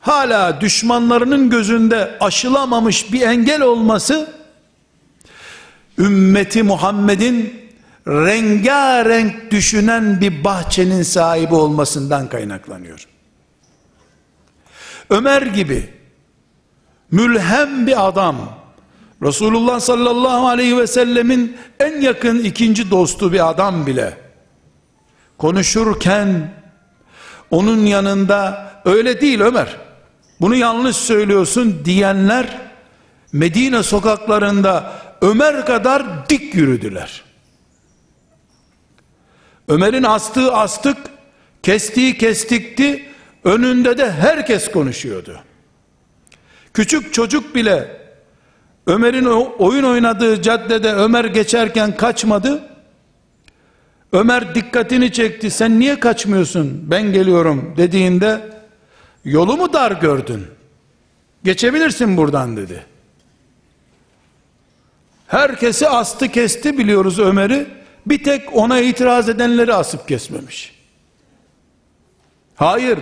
[0.00, 4.34] hala düşmanlarının gözünde aşılamamış bir engel olması
[5.98, 7.61] ümmeti Muhammed'in
[8.08, 13.06] rengarenk düşünen bir bahçenin sahibi olmasından kaynaklanıyor.
[15.10, 15.90] Ömer gibi
[17.10, 18.36] mülhem bir adam
[19.22, 24.16] Resulullah sallallahu aleyhi ve sellemin en yakın ikinci dostu bir adam bile
[25.38, 26.54] konuşurken
[27.50, 29.76] onun yanında öyle değil Ömer
[30.40, 32.58] bunu yanlış söylüyorsun diyenler
[33.32, 37.31] Medine sokaklarında Ömer kadar dik yürüdüler.
[39.72, 40.96] Ömer'in astığı astık,
[41.62, 43.08] kestiği kestikti,
[43.44, 45.40] önünde de herkes konuşuyordu.
[46.74, 48.00] Küçük çocuk bile
[48.86, 49.24] Ömer'in
[49.58, 52.62] oyun oynadığı caddede Ömer geçerken kaçmadı.
[54.12, 55.50] Ömer dikkatini çekti.
[55.50, 56.90] Sen niye kaçmıyorsun?
[56.90, 58.40] Ben geliyorum dediğinde
[59.24, 60.46] yolu mu dar gördün?
[61.44, 62.86] Geçebilirsin buradan dedi.
[65.26, 67.81] Herkesi astı kesti biliyoruz Ömer'i.
[68.06, 70.74] Bir tek ona itiraz edenleri asıp kesmemiş.
[72.54, 72.98] Hayır.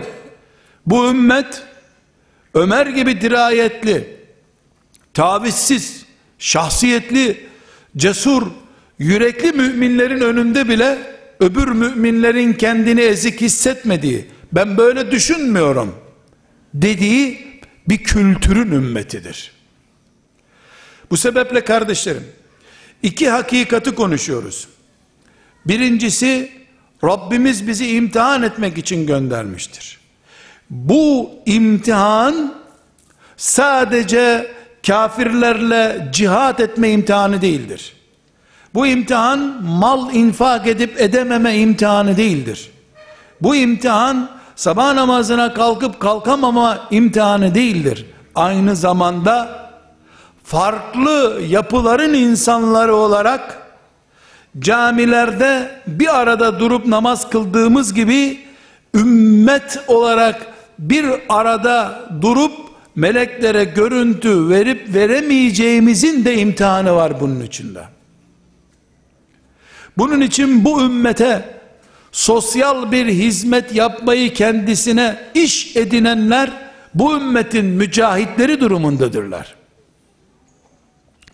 [0.85, 1.63] Bu ümmet
[2.53, 4.17] Ömer gibi dirayetli,
[5.13, 6.05] tavizsiz,
[6.39, 7.47] şahsiyetli,
[7.97, 8.47] cesur,
[8.99, 10.97] yürekli müminlerin önünde bile
[11.39, 15.95] öbür müminlerin kendini ezik hissetmediği, ben böyle düşünmüyorum
[16.73, 17.47] dediği
[17.89, 19.51] bir kültürün ümmetidir.
[21.11, 22.23] Bu sebeple kardeşlerim,
[23.03, 24.67] iki hakikati konuşuyoruz.
[25.65, 26.51] Birincisi,
[27.03, 29.99] Rabbimiz bizi imtihan etmek için göndermiştir.
[30.69, 32.53] Bu imtihan
[33.37, 34.51] sadece
[34.87, 37.93] kafirlerle cihat etme imtihanı değildir.
[38.73, 42.71] Bu imtihan mal infak edip edememe imtihanı değildir.
[43.41, 48.05] Bu imtihan sabah namazına kalkıp kalkamama imtihanı değildir.
[48.35, 49.61] Aynı zamanda
[50.43, 53.60] farklı yapıların insanları olarak
[54.59, 58.39] camilerde bir arada durup namaz kıldığımız gibi
[58.95, 60.47] ümmet olarak
[60.79, 62.51] bir arada durup
[62.95, 67.83] meleklere görüntü verip veremeyeceğimizin de imtihanı var bunun içinde.
[69.97, 71.61] Bunun için bu ümmete
[72.11, 76.51] sosyal bir hizmet yapmayı kendisine iş edinenler
[76.93, 79.55] bu ümmetin mücahitleri durumundadırlar.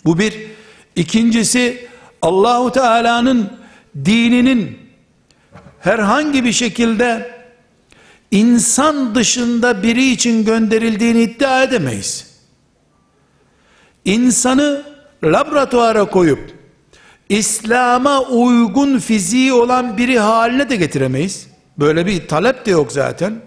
[0.06, 0.48] Bu bir.
[0.96, 1.88] İkincisi
[2.22, 3.50] Allahu Teala'nın
[4.06, 4.80] dininin
[5.80, 7.38] herhangi bir şekilde
[8.32, 12.28] insan dışında biri için gönderildiğini iddia edemeyiz.
[14.06, 14.84] İnsanı
[15.24, 16.58] laboratuvara koyup
[17.30, 21.48] İslam'a uygun fiziği olan biri haline de getiremeyiz.
[21.78, 23.42] Böyle bir talep de yok zaten.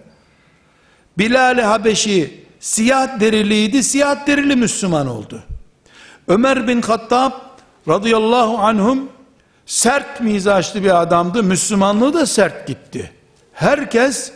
[1.18, 5.43] Bilal-i Habeşi siyah deriliydi, siyah derili Müslüman oldu.
[6.29, 7.33] Ömer bin Hattab
[7.89, 9.09] radıyallahu anhum
[9.66, 11.43] sert mizaçlı bir adamdı.
[11.43, 13.12] Müslümanlığı da sert gitti.
[13.53, 14.33] Herkes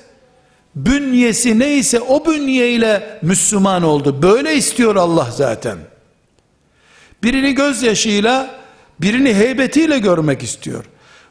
[0.74, 4.22] bünyesi neyse o bünyeyle Müslüman oldu.
[4.22, 5.78] Böyle istiyor Allah zaten.
[7.22, 8.50] Birini gözyaşıyla,
[9.00, 10.84] birini heybetiyle görmek istiyor.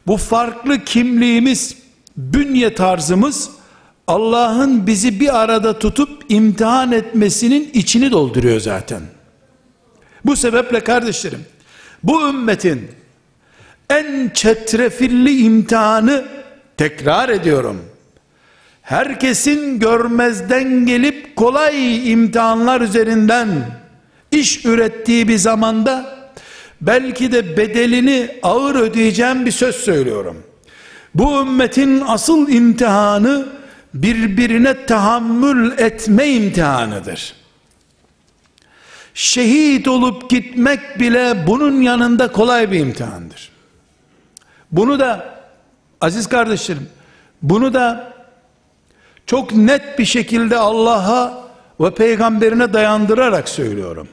[0.06, 1.76] Bu farklı kimliğimiz,
[2.16, 3.50] bünye tarzımız
[4.06, 9.00] Allah'ın bizi bir arada tutup imtihan etmesinin içini dolduruyor zaten.
[10.24, 11.46] Bu sebeple kardeşlerim,
[12.04, 12.88] bu ümmetin
[13.90, 16.24] en çetrefilli imtihanı
[16.76, 17.82] tekrar ediyorum.
[18.82, 23.48] Herkesin görmezden gelip kolay imtihanlar üzerinden
[24.30, 26.18] iş ürettiği bir zamanda
[26.80, 30.36] belki de bedelini ağır ödeyeceğim bir söz söylüyorum.
[31.14, 33.46] Bu ümmetin asıl imtihanı
[33.94, 37.43] birbirine tahammül etme imtihanıdır
[39.14, 43.50] şehit olup gitmek bile bunun yanında kolay bir imtihandır.
[44.72, 45.34] Bunu da
[46.00, 46.88] aziz kardeşlerim,
[47.42, 48.12] bunu da
[49.26, 51.44] çok net bir şekilde Allah'a
[51.80, 54.08] ve peygamberine dayandırarak söylüyorum.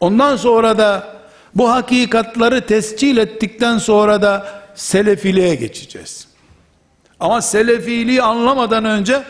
[0.00, 1.20] Ondan sonra da
[1.54, 6.28] bu hakikatları tescil ettikten sonra da selefiliğe geçeceğiz.
[7.20, 9.22] Ama selefiliği anlamadan önce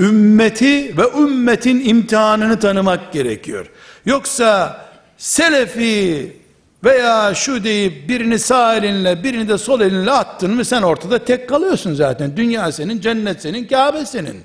[0.00, 3.66] ümmeti ve ümmetin imtihanını tanımak gerekiyor.
[4.06, 4.80] Yoksa
[5.18, 6.36] selefi
[6.84, 11.48] veya şu deyip birini sağ elinle birini de sol elinle attın mı sen ortada tek
[11.48, 12.36] kalıyorsun zaten.
[12.36, 14.40] Dünya senin, cennet senin, Kabe senin.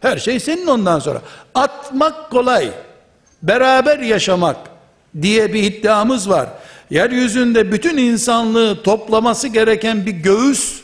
[0.00, 1.22] Her şey senin ondan sonra.
[1.54, 2.70] Atmak kolay.
[3.42, 4.56] Beraber yaşamak
[5.22, 6.48] diye bir iddiamız var.
[6.90, 10.81] Yeryüzünde bütün insanlığı toplaması gereken bir göğüs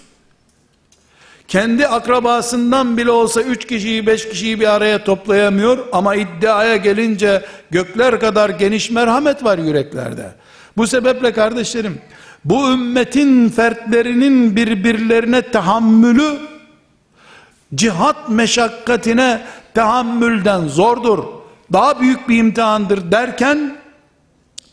[1.48, 8.20] kendi akrabasından bile olsa üç kişiyi beş kişiyi bir araya toplayamıyor ama iddiaya gelince gökler
[8.20, 10.32] kadar geniş merhamet var yüreklerde.
[10.76, 12.00] Bu sebeple kardeşlerim
[12.44, 16.38] bu ümmetin fertlerinin birbirlerine tahammülü
[17.74, 19.42] cihat meşakkatine
[19.74, 21.24] tahammülden zordur.
[21.72, 23.76] Daha büyük bir imtihandır derken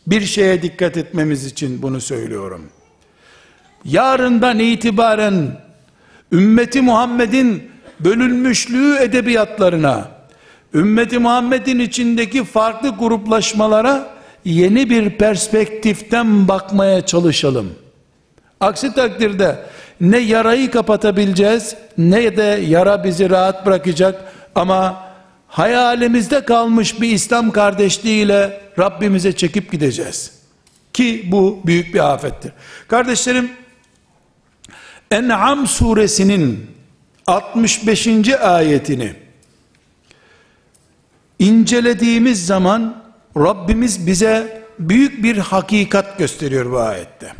[0.06, 2.62] bir şeye dikkat etmemiz için bunu söylüyorum.
[3.84, 5.65] Yarından itibaren
[6.32, 7.70] ümmeti Muhammed'in
[8.00, 10.08] bölünmüşlüğü edebiyatlarına,
[10.74, 17.74] ümmeti Muhammed'in içindeki farklı gruplaşmalara yeni bir perspektiften bakmaya çalışalım.
[18.60, 19.58] Aksi takdirde
[20.00, 25.06] ne yarayı kapatabileceğiz ne de yara bizi rahat bırakacak ama
[25.48, 30.32] hayalimizde kalmış bir İslam kardeşliğiyle Rabbimize çekip gideceğiz.
[30.92, 32.52] Ki bu büyük bir afettir.
[32.88, 33.50] Kardeşlerim
[35.10, 36.70] En'am suresinin
[37.26, 38.28] 65.
[38.28, 39.14] ayetini
[41.38, 43.04] incelediğimiz zaman
[43.36, 47.32] Rabbimiz bize büyük bir hakikat gösteriyor bu ayette.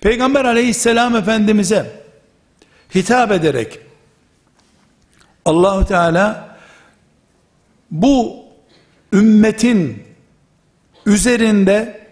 [0.00, 2.02] Peygamber aleyhisselam efendimize
[2.94, 3.78] hitap ederek
[5.44, 6.56] Allahu Teala
[7.90, 8.44] bu
[9.12, 10.02] ümmetin
[11.06, 12.08] üzerinde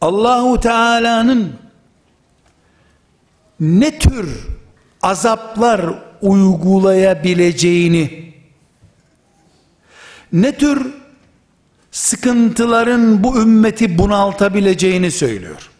[0.00, 1.61] Allahu Teala'nın
[3.62, 4.28] ne tür
[5.02, 8.32] azaplar uygulayabileceğini
[10.32, 10.94] ne tür
[11.90, 15.70] sıkıntıların bu ümmeti bunaltabileceğini söylüyor.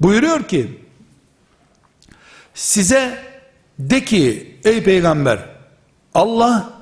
[0.00, 0.80] Buyuruyor ki
[2.54, 3.24] size
[3.78, 5.38] de ki ey peygamber
[6.14, 6.72] Allah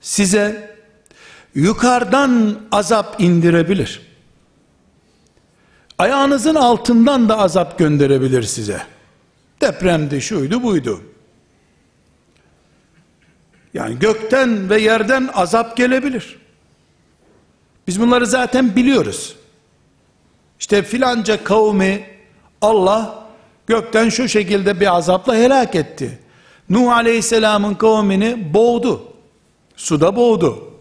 [0.00, 0.76] size
[1.54, 4.11] yukarıdan azap indirebilir.
[6.02, 8.82] Ayağınızın altından da azap gönderebilir size.
[9.60, 11.00] Depremdi, şuydu, buydu.
[13.74, 16.38] Yani gökten ve yerden azap gelebilir.
[17.86, 19.36] Biz bunları zaten biliyoruz.
[20.60, 22.06] İşte filanca kavmi
[22.60, 23.28] Allah
[23.66, 26.18] gökten şu şekilde bir azapla helak etti.
[26.70, 29.12] Nuh Aleyhisselam'ın kavmini boğdu.
[29.76, 30.72] Suda boğdu.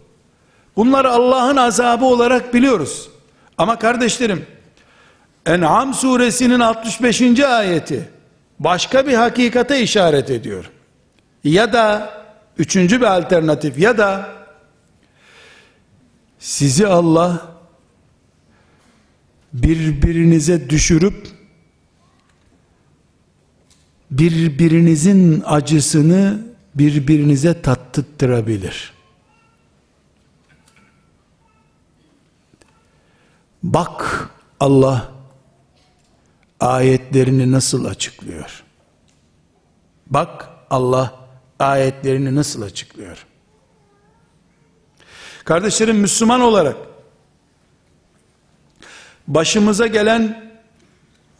[0.75, 3.09] Bunları Allah'ın azabı olarak biliyoruz.
[3.57, 4.45] Ama kardeşlerim,
[5.45, 7.39] En'am suresinin 65.
[7.39, 8.09] ayeti
[8.59, 10.71] başka bir hakikate işaret ediyor.
[11.43, 12.13] Ya da
[12.57, 14.29] üçüncü bir alternatif ya da
[16.39, 17.47] sizi Allah
[19.53, 21.27] birbirinize düşürüp
[24.11, 26.39] birbirinizin acısını
[26.75, 28.93] birbirinize tattırabilir.
[33.63, 34.29] Bak
[34.59, 35.11] Allah
[36.61, 38.63] ayetlerini nasıl açıklıyor.
[40.07, 41.15] Bak Allah
[41.59, 43.25] ayetlerini nasıl açıklıyor.
[45.43, 46.75] Kardeşlerim Müslüman olarak
[49.27, 50.51] başımıza gelen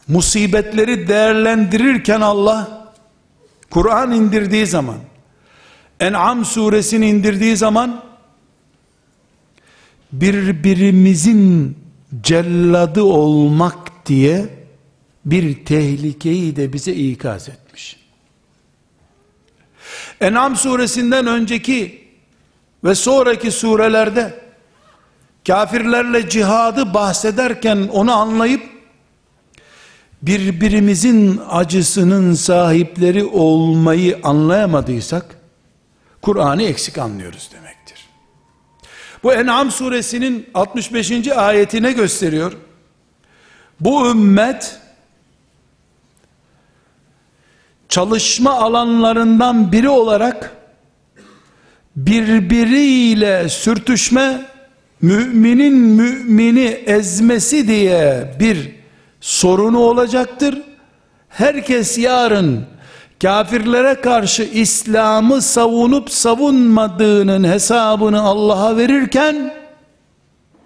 [0.08, 2.92] musibetleri değerlendirirken Allah
[3.70, 4.98] Kur'an indirdiği zaman
[6.00, 8.04] En'am suresini indirdiği zaman
[10.12, 11.76] birbirimizin
[12.22, 14.61] celladı olmak diye
[15.24, 17.96] bir tehlikeyi de bize ikaz etmiş.
[20.20, 22.08] En'am suresinden önceki
[22.84, 24.40] ve sonraki surelerde
[25.46, 28.62] kafirlerle cihadı bahsederken onu anlayıp
[30.22, 35.36] birbirimizin acısının sahipleri olmayı anlayamadıysak
[36.22, 38.06] Kur'an'ı eksik anlıyoruz demektir.
[39.22, 41.28] Bu En'am suresinin 65.
[41.28, 42.52] ayetine gösteriyor.
[43.80, 44.81] Bu ümmet
[47.92, 50.56] çalışma alanlarından biri olarak
[51.96, 54.46] birbiriyle sürtüşme
[55.02, 58.70] müminin mümini ezmesi diye bir
[59.20, 60.62] sorunu olacaktır.
[61.28, 62.64] Herkes yarın
[63.22, 69.54] kafirlere karşı İslam'ı savunup savunmadığının hesabını Allah'a verirken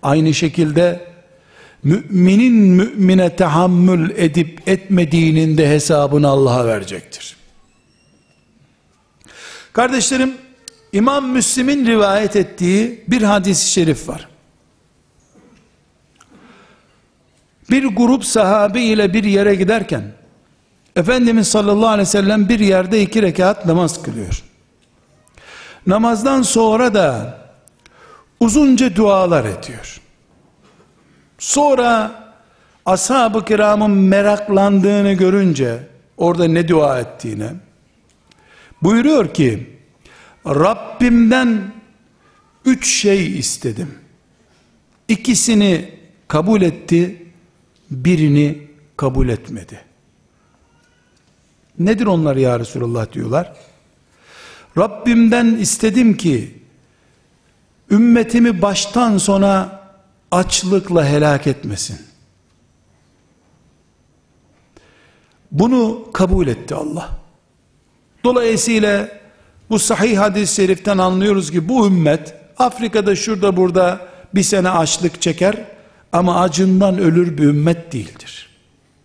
[0.02, 1.00] aynı şekilde
[1.86, 7.36] müminin mümine tahammül edip etmediğinin de hesabını Allah'a verecektir.
[9.72, 10.34] Kardeşlerim,
[10.92, 14.28] İmam Müslim'in rivayet ettiği bir hadis-i şerif var.
[17.70, 20.12] Bir grup sahabe ile bir yere giderken,
[20.96, 24.42] Efendimiz sallallahu aleyhi ve sellem bir yerde iki rekat namaz kılıyor.
[25.86, 27.38] Namazdan sonra da
[28.40, 30.00] uzunca dualar ediyor.
[31.38, 32.22] Sonra
[32.86, 35.78] ashab-ı kiramın meraklandığını görünce
[36.16, 37.48] orada ne dua ettiğini
[38.82, 39.76] buyuruyor ki
[40.46, 41.72] Rabbimden
[42.64, 43.98] üç şey istedim.
[45.08, 45.90] İkisini
[46.28, 47.26] kabul etti,
[47.90, 49.80] birini kabul etmedi.
[51.78, 53.52] Nedir onlar ya Resulullah diyorlar.
[54.78, 56.54] Rabbimden istedim ki
[57.90, 59.75] ümmetimi baştan sona
[60.36, 61.98] açlıkla helak etmesin.
[65.52, 67.08] Bunu kabul etti Allah.
[68.24, 69.08] Dolayısıyla
[69.70, 74.00] bu sahih hadis-i şeriften anlıyoruz ki bu ümmet Afrika'da şurada burada
[74.34, 75.64] bir sene açlık çeker
[76.12, 78.48] ama acından ölür bir ümmet değildir.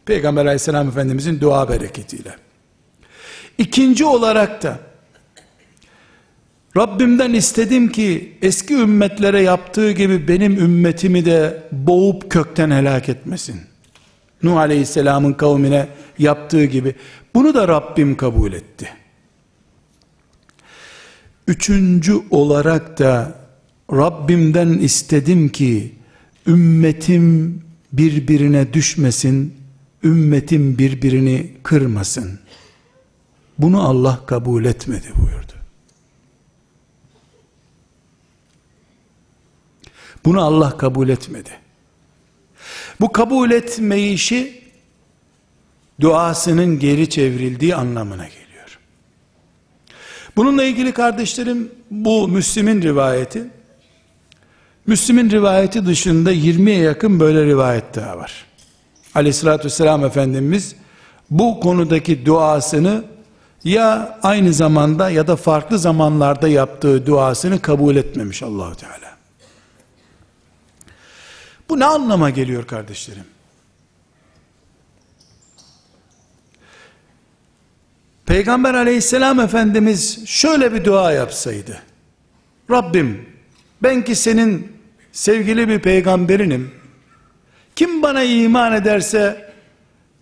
[0.05, 2.35] Peygamber aleyhisselam efendimizin dua bereketiyle.
[3.57, 4.79] İkinci olarak da
[6.77, 13.61] Rabbimden istedim ki eski ümmetlere yaptığı gibi benim ümmetimi de boğup kökten helak etmesin.
[14.43, 15.87] Nuh Aleyhisselam'ın kavmine
[16.19, 16.95] yaptığı gibi.
[17.33, 18.89] Bunu da Rabbim kabul etti.
[21.47, 23.35] Üçüncü olarak da
[23.91, 25.95] Rabbimden istedim ki
[26.47, 27.61] ümmetim
[27.93, 29.53] birbirine düşmesin,
[30.03, 32.39] ümmetim birbirini kırmasın.
[33.57, 35.50] Bunu Allah kabul etmedi buyurdu.
[40.25, 41.49] Bunu Allah kabul etmedi.
[43.01, 44.61] Bu kabul etmeyişi
[46.01, 48.79] duasının geri çevrildiği anlamına geliyor.
[50.35, 53.43] Bununla ilgili kardeşlerim bu Müslim'in rivayeti.
[54.87, 58.45] Müslim'in rivayeti dışında 20'ye yakın böyle rivayet daha var.
[59.15, 60.75] Aleyhissalatü vesselam Efendimiz
[61.29, 63.03] bu konudaki duasını
[63.63, 69.10] ya aynı zamanda ya da farklı zamanlarda yaptığı duasını kabul etmemiş Allahu Teala.
[71.71, 73.23] Bu ne anlama geliyor kardeşlerim?
[78.25, 81.81] Peygamber aleyhisselam efendimiz şöyle bir dua yapsaydı.
[82.71, 83.25] Rabbim
[83.83, 84.71] ben ki senin
[85.11, 86.71] sevgili bir peygamberinim.
[87.75, 89.51] Kim bana iman ederse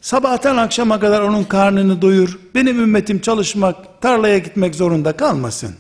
[0.02, 2.40] sabahtan akşama kadar onun karnını doyur.
[2.56, 5.76] Benim ümmetim çalışmak, tarlaya gitmek zorunda kalmasın.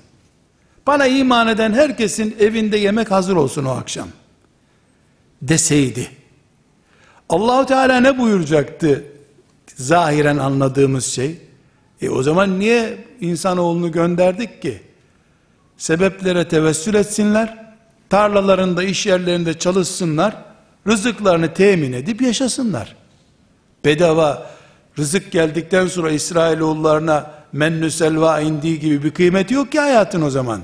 [0.88, 4.08] Bana iman eden herkesin evinde yemek hazır olsun o akşam.
[5.42, 6.08] Deseydi.
[7.30, 9.04] Allahu Teala ne buyuracaktı?
[9.76, 11.38] Zahiren anladığımız şey.
[12.02, 14.82] E o zaman niye insanoğlunu gönderdik ki?
[15.78, 17.74] Sebeplere tevessül etsinler,
[18.10, 20.36] tarlalarında, iş yerlerinde çalışsınlar,
[20.88, 22.96] rızıklarını temin edip yaşasınlar.
[23.86, 24.50] Bedava
[25.00, 30.62] rızık geldikten sonra İsrailoğullarına mennü selva indiği gibi bir kıymeti yok ki hayatın o zaman.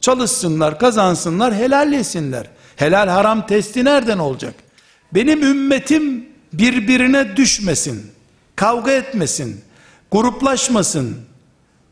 [0.00, 2.46] Çalışsınlar, kazansınlar, helal yesinler.
[2.76, 4.54] Helal haram testi nereden olacak?
[5.14, 8.10] Benim ümmetim birbirine düşmesin,
[8.56, 9.60] kavga etmesin,
[10.10, 11.16] gruplaşmasın.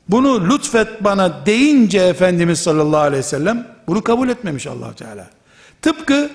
[0.09, 5.31] Bunu lütfet bana deyince Efendimiz sallallahu aleyhi ve sellem bunu kabul etmemiş allah Teala.
[5.83, 6.31] Tıpkı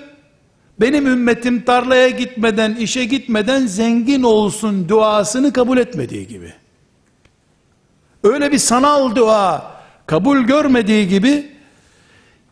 [0.82, 6.54] benim ümmetim tarlaya gitmeden, işe gitmeden zengin olsun duasını kabul etmediği gibi.
[8.24, 9.72] Öyle bir sanal dua
[10.06, 11.55] kabul görmediği gibi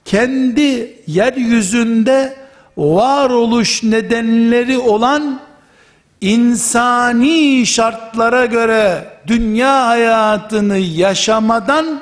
[0.06, 2.34] kendi yeryüzünde
[2.78, 5.39] varoluş nedenleri olan
[6.22, 12.01] insani şartlara göre dünya hayatını yaşamadan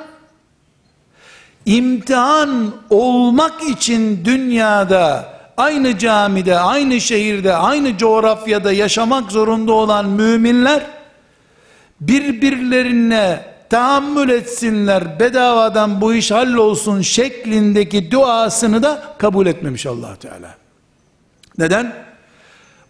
[1.66, 10.82] imtihan olmak için dünyada aynı camide, aynı şehirde, aynı coğrafyada yaşamak zorunda olan müminler
[12.00, 20.54] birbirlerine tahammül etsinler bedavadan bu iş hallolsun şeklindeki duasını da kabul etmemiş allah Teala.
[21.58, 21.94] Neden?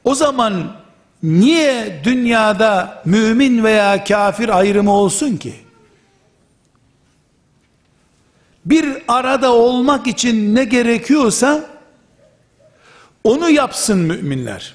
[0.04, 0.76] O zaman
[1.22, 5.54] niye dünyada mümin veya kafir ayrımı olsun ki?
[8.64, 11.64] Bir arada olmak için ne gerekiyorsa
[13.24, 14.74] onu yapsın müminler.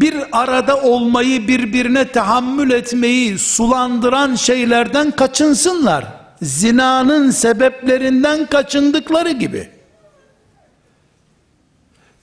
[0.00, 6.04] Bir arada olmayı birbirine tahammül etmeyi sulandıran şeylerden kaçınsınlar.
[6.42, 9.70] Zinanın sebeplerinden kaçındıkları gibi.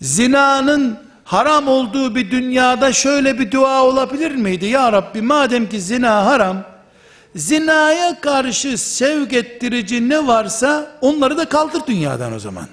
[0.01, 4.65] Zinanın haram olduğu bir dünyada şöyle bir dua olabilir miydi?
[4.65, 6.63] Ya Rabbi madem ki zina haram,
[7.35, 12.67] zinaya karşı sevk ettirici ne varsa onları da kaldır dünyadan o zaman.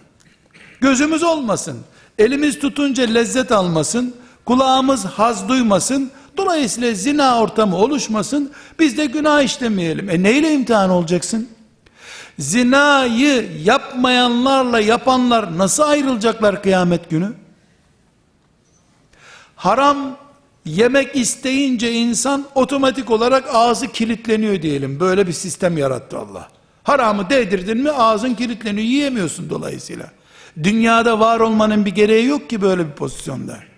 [0.81, 1.79] Gözümüz olmasın.
[2.19, 4.22] Elimiz tutunca lezzet almasın.
[4.45, 6.11] Kulağımız haz duymasın.
[6.37, 8.53] Dolayısıyla zina ortamı oluşmasın.
[8.79, 10.11] Biz de günah işlemeyelim.
[10.11, 11.49] E neyle imtihan olacaksın?
[12.39, 17.33] Zinayı yapmayanlarla yapanlar nasıl ayrılacaklar kıyamet günü?
[19.57, 20.17] Haram
[20.65, 25.01] yemek isteyince insan otomatik olarak ağzı kilitleniyor diyelim.
[25.01, 26.49] Böyle bir sistem yarattı Allah.
[26.83, 28.87] Haramı değdirdin mi ağzın kilitleniyor.
[28.87, 30.11] Yiyemiyorsun dolayısıyla.
[30.63, 33.72] Dünyada var olmanın bir gereği yok ki böyle bir pozisyonda.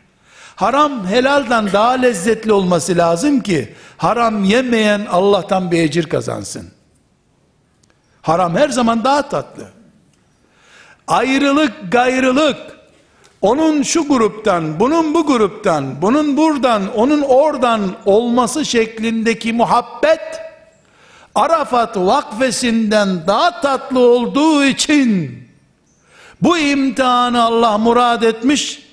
[0.56, 6.70] Haram helaldan daha lezzetli olması lazım ki haram yemeyen Allah'tan bir ecir kazansın.
[8.22, 9.68] Haram her zaman daha tatlı.
[11.08, 12.56] Ayrılık, gayrılık,
[13.40, 20.20] onun şu gruptan, bunun bu gruptan, bunun buradan, onun oradan olması şeklindeki muhabbet,
[21.34, 25.38] Arafat vakfesinden daha tatlı olduğu için,
[26.42, 28.83] bu imtihanı Allah murad etmiş,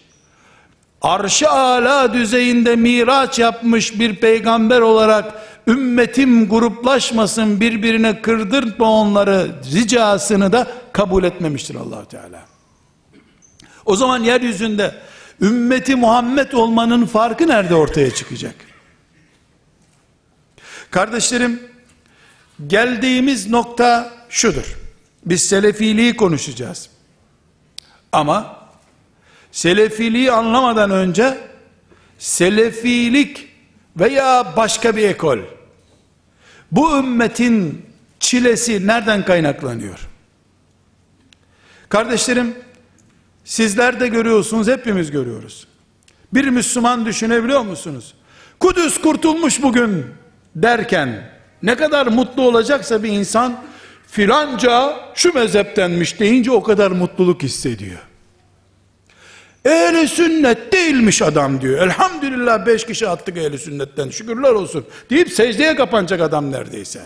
[1.02, 5.34] arş-ı ala düzeyinde miraç yapmış bir peygamber olarak,
[5.68, 12.46] ümmetim gruplaşmasın, birbirine kırdırtma onları ricasını da kabul etmemiştir allah Teala.
[13.86, 14.96] O zaman yeryüzünde
[15.42, 18.56] ümmeti Muhammed olmanın farkı nerede ortaya çıkacak?
[20.92, 21.62] Kardeşlerim,
[22.68, 24.78] geldiğimiz nokta şudur.
[25.26, 26.90] Biz selefiliği konuşacağız.
[28.12, 28.61] Ama
[29.52, 31.38] selefiliği anlamadan önce
[32.18, 33.48] selefilik
[34.00, 35.40] veya başka bir ekol
[36.72, 37.86] bu ümmetin
[38.20, 40.00] çilesi nereden kaynaklanıyor?
[41.90, 42.56] Kardeşlerim
[43.44, 45.68] sizler de görüyorsunuz hepimiz görüyoruz.
[46.34, 48.14] Bir Müslüman düşünebiliyor musunuz?
[48.60, 50.06] Kudüs kurtulmuş bugün
[50.56, 51.32] derken
[51.64, 53.64] ne kadar mutlu olacaksa bir insan
[54.08, 58.00] filanca şu mezheptenmiş deyince o kadar mutluluk hissediyor.
[59.66, 61.80] Ehli sünnet değilmiş adam diyor.
[61.80, 64.86] Elhamdülillah beş kişi attık ehli sünnetten şükürler olsun.
[65.10, 67.02] Deyip secdeye kapanacak adam neredeyse.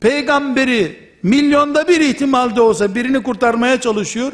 [0.00, 4.32] Peygamberi milyonda bir ihtimalde olsa birini kurtarmaya çalışıyor.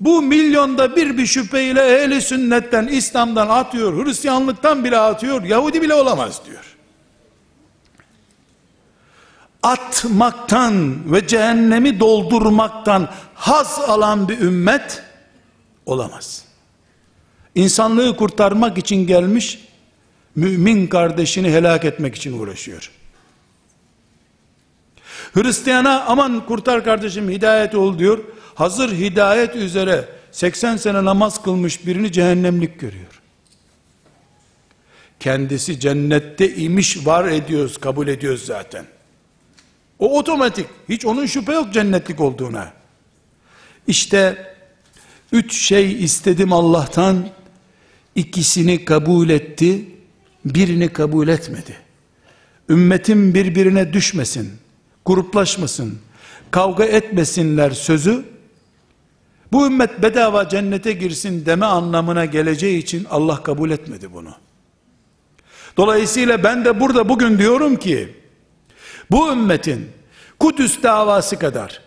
[0.00, 6.40] Bu milyonda bir bir şüpheyle ehli sünnetten, İslam'dan atıyor, Hristiyanlıktan bile atıyor, Yahudi bile olamaz
[6.46, 6.74] diyor.
[9.64, 15.02] atmaktan ve cehennemi doldurmaktan haz alan bir ümmet
[15.86, 16.44] olamaz.
[17.54, 19.68] İnsanlığı kurtarmak için gelmiş,
[20.36, 22.90] mümin kardeşini helak etmek için uğraşıyor.
[25.34, 28.24] Hristiyana aman kurtar kardeşim hidayet ol diyor.
[28.54, 33.20] Hazır hidayet üzere 80 sene namaz kılmış birini cehennemlik görüyor.
[35.20, 38.84] Kendisi cennette imiş var ediyoruz, kabul ediyoruz zaten.
[39.98, 40.66] O otomatik.
[40.88, 42.72] Hiç onun şüphe yok cennetlik olduğuna.
[43.86, 44.53] İşte
[45.34, 47.28] üç şey istedim Allah'tan.
[48.14, 49.84] ikisini kabul etti.
[50.44, 51.76] Birini kabul etmedi.
[52.68, 54.50] Ümmetim birbirine düşmesin.
[55.06, 55.98] Gruplaşmasın.
[56.50, 58.24] Kavga etmesinler sözü.
[59.52, 64.34] Bu ümmet bedava cennete girsin deme anlamına geleceği için Allah kabul etmedi bunu.
[65.76, 68.08] Dolayısıyla ben de burada bugün diyorum ki
[69.10, 69.90] bu ümmetin
[70.38, 71.83] Kudüs davası kadar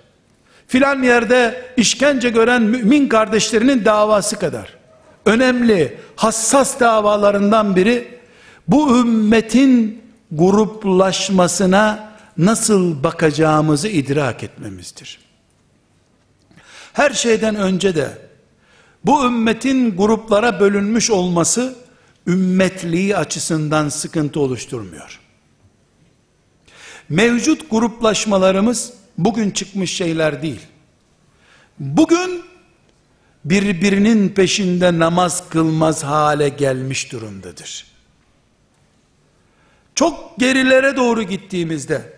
[0.67, 4.77] filan yerde işkence gören mümin kardeşlerinin davası kadar
[5.25, 8.19] önemli hassas davalarından biri
[8.67, 10.01] bu ümmetin
[10.31, 15.19] gruplaşmasına nasıl bakacağımızı idrak etmemizdir.
[16.93, 18.17] Her şeyden önce de
[19.05, 21.75] bu ümmetin gruplara bölünmüş olması
[22.27, 25.19] ümmetliği açısından sıkıntı oluşturmuyor.
[27.09, 30.61] Mevcut gruplaşmalarımız bugün çıkmış şeyler değil.
[31.79, 32.43] Bugün
[33.45, 37.85] birbirinin peşinde namaz kılmaz hale gelmiş durumdadır.
[39.95, 42.13] Çok gerilere doğru gittiğimizde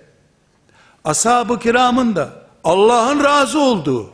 [1.03, 2.33] ashab-ı kiramın da
[2.63, 4.09] Allah'ın razı olduğu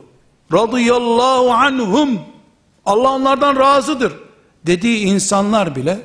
[0.52, 2.20] radıyallahu anhum
[2.86, 4.12] Allah onlardan razıdır
[4.66, 5.98] dediği insanlar bile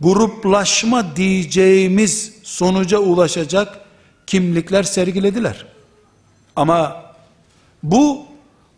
[0.00, 3.81] gruplaşma diyeceğimiz sonuca ulaşacak
[4.26, 5.66] kimlikler sergilediler.
[6.56, 7.02] Ama
[7.82, 8.26] bu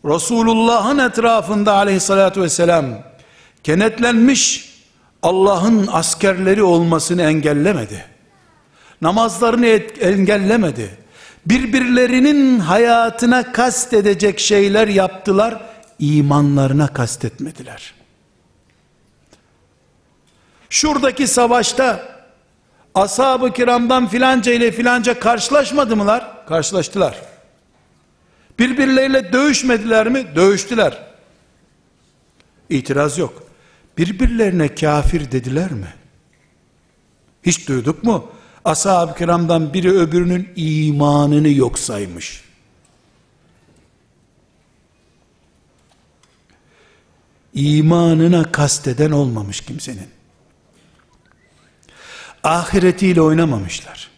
[0.05, 2.85] Resulullah'ın etrafında aleyhissalatü vesselam
[3.63, 4.75] kenetlenmiş
[5.23, 8.05] Allah'ın askerleri olmasını engellemedi.
[9.01, 9.65] Namazlarını
[10.01, 10.97] engellemedi.
[11.45, 15.61] Birbirlerinin hayatına kast edecek şeyler yaptılar,
[15.99, 17.93] imanlarına kastetmediler.
[20.69, 22.14] Şuradaki savaşta
[22.95, 26.45] ashab-ı kiramdan filanca ile filanca karşılaşmadı mılar?
[26.47, 27.21] Karşılaştılar.
[28.59, 30.25] Birbirleriyle dövüşmediler mi?
[30.35, 31.03] Dövüştüler.
[32.69, 33.43] İtiraz yok.
[33.97, 35.93] Birbirlerine kafir dediler mi?
[37.43, 38.31] Hiç duyduk mu?
[38.65, 42.45] Ashab-ı kiramdan biri öbürünün imanını yok saymış.
[47.53, 50.07] İmanına kasteden olmamış kimsenin
[52.45, 54.09] ahiretiyle oynamamışlar.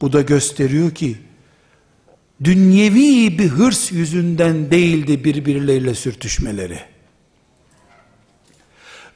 [0.00, 1.16] Bu da gösteriyor ki
[2.44, 6.78] dünyevi bir hırs yüzünden değildi birbirleriyle sürtüşmeleri.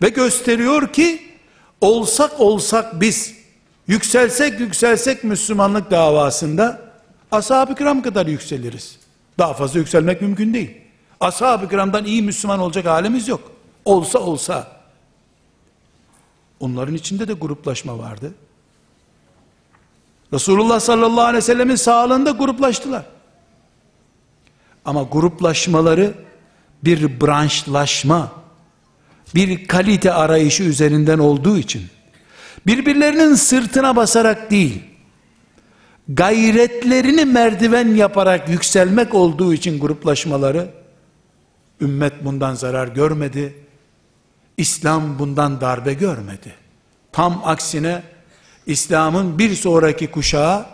[0.02, 1.22] Ve gösteriyor ki
[1.80, 3.34] olsak olsak biz
[3.88, 6.80] yükselsek yükselsek Müslümanlık davasında
[7.30, 8.98] ashab-ı kiram kadar yükseliriz.
[9.38, 10.70] Daha fazla yükselmek mümkün değil.
[11.20, 13.52] Ashab-ı kiramdan iyi Müslüman olacak halimiz yok.
[13.84, 14.75] Olsa olsa
[16.60, 18.34] Onların içinde de gruplaşma vardı.
[20.32, 23.04] Resulullah sallallahu aleyhi ve sellemin sağlığında gruplaştılar.
[24.84, 26.14] Ama gruplaşmaları
[26.84, 28.32] bir branşlaşma,
[29.34, 31.82] bir kalite arayışı üzerinden olduğu için,
[32.66, 34.82] birbirlerinin sırtına basarak değil,
[36.08, 40.68] gayretlerini merdiven yaparak yükselmek olduğu için gruplaşmaları,
[41.80, 43.65] ümmet bundan zarar görmedi,
[44.56, 46.54] İslam bundan darbe görmedi.
[47.12, 48.02] Tam aksine
[48.66, 50.66] İslam'ın bir sonraki kuşağı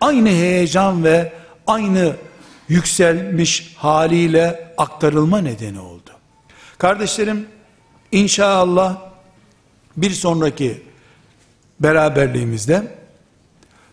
[0.00, 1.32] aynı heyecan ve
[1.66, 2.16] aynı
[2.68, 6.10] yükselmiş haliyle aktarılma nedeni oldu.
[6.78, 7.46] Kardeşlerim
[8.12, 8.98] inşallah
[9.96, 10.82] bir sonraki
[11.80, 12.96] beraberliğimizde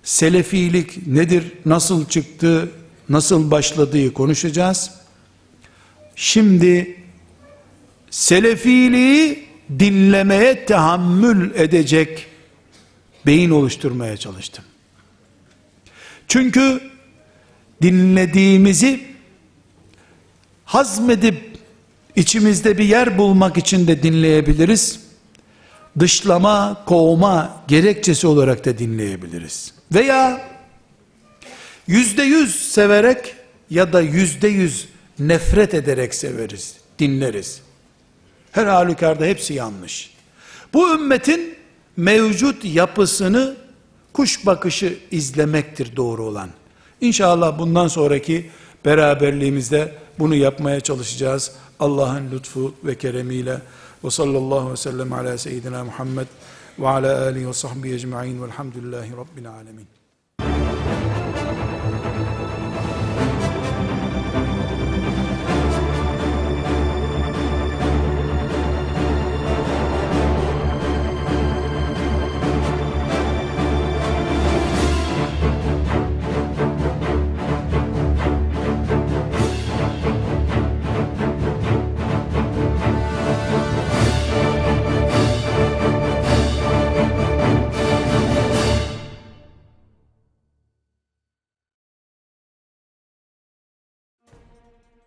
[0.04, 2.72] selefilik nedir, nasıl çıktı,
[3.10, 4.92] nasıl başladığı konuşacağız.
[6.16, 7.03] Şimdi
[8.14, 9.46] selefiliği
[9.80, 12.26] dinlemeye tahammül edecek
[13.26, 14.66] beyin oluşturmaya çalıştım.
[16.28, 16.82] Çünkü
[17.82, 19.04] dinlediğimizi
[20.66, 21.58] hazmedip
[22.16, 25.00] içimizde bir yer bulmak için de dinleyebiliriz.
[26.00, 29.74] Dışlama, kovma gerekçesi olarak da dinleyebiliriz.
[29.92, 30.42] Veya
[31.88, 33.36] yüzde yüz severek
[33.70, 34.88] ya da yüzde yüz
[35.20, 37.63] nefret ederek severiz, dinleriz.
[38.54, 40.14] Her halükarda hepsi yanlış.
[40.74, 41.56] Bu ümmetin
[41.98, 43.56] mevcut yapısını
[44.14, 46.50] kuş bakışı izlemektir doğru olan.
[47.02, 48.50] İnşallah bundan sonraki
[48.86, 51.52] beraberliğimizde bunu yapmaya çalışacağız.
[51.80, 53.62] Allah'ın lütfu ve keremiyle
[54.04, 56.28] ve sallallahu ve sellem ala seyyidina Muhammed
[56.80, 60.03] ve ala alihi ve sahbihi ecma'in velhamdülillahi rabbil alemin.